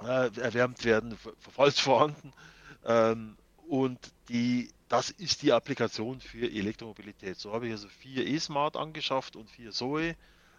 [0.01, 1.17] äh, erwärmt werden,
[1.53, 2.33] falls vorhanden.
[2.85, 3.35] Ähm,
[3.69, 7.37] und die das ist die Applikation für Elektromobilität.
[7.37, 10.15] So habe ich also vier E-Smart angeschafft und vier Zoe,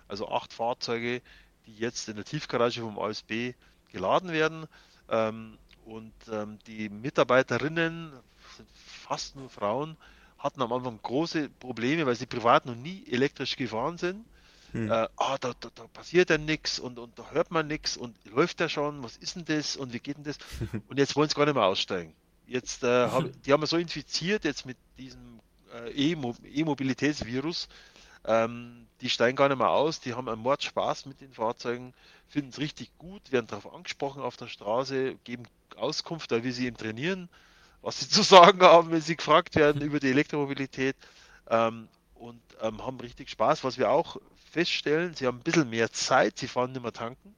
[0.07, 1.21] also acht Fahrzeuge,
[1.67, 3.55] die jetzt in der Tiefgarage vom ASB
[3.91, 4.67] geladen werden.
[5.09, 8.13] Ähm, und ähm, die Mitarbeiterinnen,
[8.57, 9.97] sind fast nur Frauen,
[10.39, 14.25] hatten am Anfang große Probleme, weil sie privat noch nie elektrisch gefahren sind.
[14.71, 14.89] Hm.
[14.89, 18.17] Äh, ah, da, da, da, passiert ja nichts und, und da hört man nichts und
[18.27, 20.39] läuft ja schon, was ist denn das und wie geht denn das?
[20.89, 22.15] Und jetzt wollen sie gar nicht mehr aussteigen.
[22.51, 25.41] Jetzt, äh, hab, die haben wir so infiziert jetzt mit diesem
[25.73, 27.69] äh, E-Mobilitätsvirus.
[28.25, 31.95] Ähm, die steigen gar nicht mehr aus, die haben einen Mord Spaß mit den Fahrzeugen,
[32.29, 35.45] finden es richtig gut, werden darauf angesprochen auf der Straße, geben
[35.77, 37.29] Auskunft, wie sie eben trainieren,
[37.83, 40.97] was sie zu sagen haben, wenn sie gefragt werden über die Elektromobilität
[41.49, 43.63] ähm, und ähm, haben richtig Spaß.
[43.63, 44.17] Was wir auch
[44.51, 47.35] feststellen, sie haben ein bisschen mehr Zeit, sie fahren nicht mehr tanken.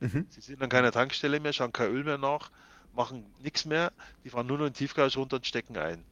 [0.00, 0.26] Mhm.
[0.30, 2.50] Sie sind an keiner Tankstelle mehr, schauen kein Öl mehr nach
[2.92, 3.92] machen nichts mehr,
[4.24, 6.04] die fahren nur noch in Tiefgarage runter und stecken ein.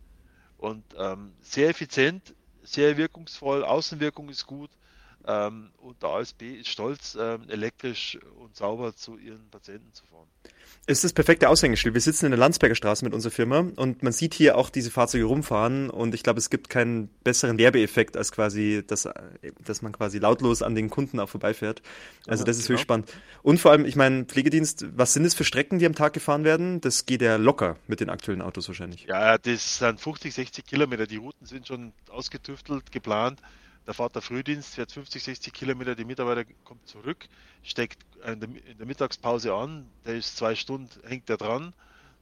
[0.57, 4.71] Und ähm, sehr effizient, sehr wirkungsvoll, Außenwirkung ist gut
[5.27, 10.29] ähm, und der ASB ist stolz, ähm, elektrisch und sauber zu ihren Patienten zu fahren
[10.87, 11.95] ist das perfekte Aushängeschild.
[11.95, 14.91] Wir sitzen in der Landsberger Straße mit unserer Firma und man sieht hier auch diese
[14.91, 19.09] Fahrzeuge rumfahren und ich glaube, es gibt keinen besseren Werbeeffekt als quasi, dass,
[19.65, 21.83] dass man quasi lautlos an den Kunden auch vorbeifährt.
[22.27, 22.75] Also ja, das ist genau.
[22.75, 23.13] höchst spannend.
[23.43, 26.45] Und vor allem, ich meine, Pflegedienst, was sind es für Strecken, die am Tag gefahren
[26.45, 26.81] werden?
[26.81, 29.05] Das geht ja locker mit den aktuellen Autos wahrscheinlich.
[29.05, 31.07] Ja, das sind 50, 60 Kilometer.
[31.07, 33.41] Die Routen sind schon ausgetüftelt, geplant.
[33.87, 37.29] Der fährt der Frühdienst, fährt 50, 60 Kilometer, die Mitarbeiter kommt zurück,
[37.63, 41.73] steckt in der, in der Mittagspause an, der ist zwei Stunden, hängt der dran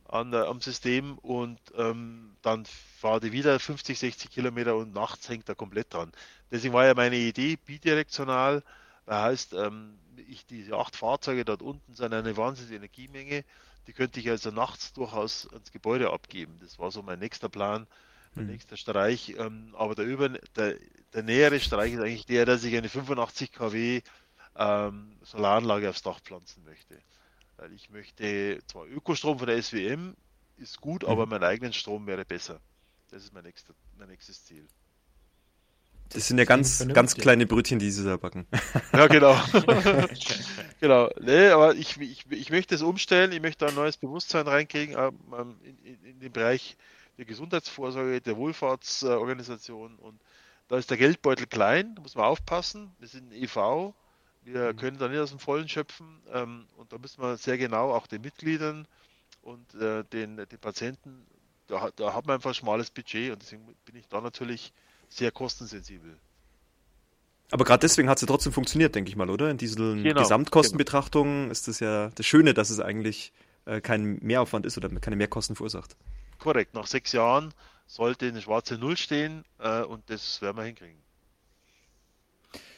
[0.09, 5.29] an der, am System und ähm, dann fahrt er wieder 50, 60 Kilometer und nachts
[5.29, 6.13] hängt er komplett dran.
[6.51, 8.63] Deswegen war ja meine Idee bidirektional,
[9.05, 9.99] das heißt, ähm,
[10.29, 13.45] ich, diese acht Fahrzeuge dort unten sind eine wahnsinnige Energiemenge,
[13.87, 16.59] die könnte ich also nachts durchaus ans Gebäude abgeben.
[16.61, 17.87] Das war so mein nächster Plan,
[18.39, 18.53] der mhm.
[18.53, 19.35] nächste Streich.
[19.39, 20.77] Ähm, aber der, über, der,
[21.13, 24.03] der nähere Streich ist eigentlich der, dass ich eine 85 kW
[24.57, 26.99] ähm, Solaranlage aufs Dach pflanzen möchte.
[27.57, 30.15] Weil ich möchte zwar Ökostrom von der SWM,
[30.57, 31.09] ist gut, mhm.
[31.09, 32.61] aber mein eigenen Strom wäre besser.
[33.11, 34.67] Das ist mein, nächster, mein nächstes Ziel.
[36.11, 38.47] Das sind ja ganz, ganz kleine Brötchen, die sie da backen.
[38.93, 39.39] Ja, genau.
[40.81, 41.11] genau.
[41.21, 45.19] Nee, aber ich, ich, ich möchte es umstellen, ich möchte ein neues Bewusstsein reinkriegen ähm,
[45.39, 46.77] ähm, in, in, in den Bereich
[47.19, 50.21] der Gesundheitsvorsorge, der Wohlfahrtsorganisation und
[50.69, 52.93] da ist der Geldbeutel klein, da muss man aufpassen.
[52.99, 53.95] Wir sind ein EV,
[54.45, 54.77] wir mhm.
[54.77, 58.07] können da nicht aus dem Vollen schöpfen ähm, und da müssen wir sehr genau auch
[58.07, 58.87] den Mitgliedern
[59.43, 61.27] und äh, den, den Patienten,
[61.67, 64.73] da, da hat man einfach ein schmales Budget und deswegen bin ich da natürlich
[65.09, 66.17] sehr kostensensibel.
[67.51, 69.51] Aber gerade deswegen hat es ja trotzdem funktioniert, denke ich mal, oder?
[69.51, 71.53] In diesen genau, Gesamtkostenbetrachtungen genau.
[71.53, 73.33] ist das ja das Schöne, dass es eigentlich
[73.65, 75.97] äh, kein Mehraufwand ist oder keine Mehrkosten verursacht.
[76.39, 77.53] Korrekt, nach sechs Jahren
[77.87, 80.99] sollte eine schwarze Null stehen äh, und das werden wir hinkriegen.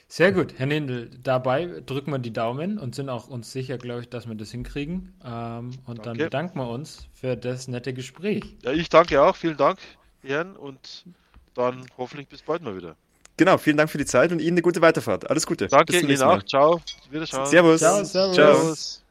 [0.09, 1.09] Sehr gut, Herr Nindel.
[1.23, 4.51] Dabei drücken wir die Daumen und sind auch uns sicher, glaube ich, dass wir das
[4.51, 5.15] hinkriegen.
[5.25, 6.03] Ähm, und danke.
[6.03, 8.43] dann bedanken wir uns für das nette Gespräch.
[8.63, 9.37] Ja, ich danke auch.
[9.37, 9.79] Vielen Dank,
[10.23, 10.57] Herren.
[10.57, 11.05] Und
[11.55, 12.97] dann hoffentlich bis bald mal wieder.
[13.37, 15.31] Genau, vielen Dank für die Zeit und Ihnen eine gute Weiterfahrt.
[15.31, 15.69] Alles Gute.
[15.69, 16.43] Danke Ihnen auch.
[16.43, 16.81] Ciao.
[17.09, 17.47] Wiederschauen.
[17.47, 17.79] Servus.
[17.81, 18.35] Ciao, servus.
[18.35, 19.10] Ciao.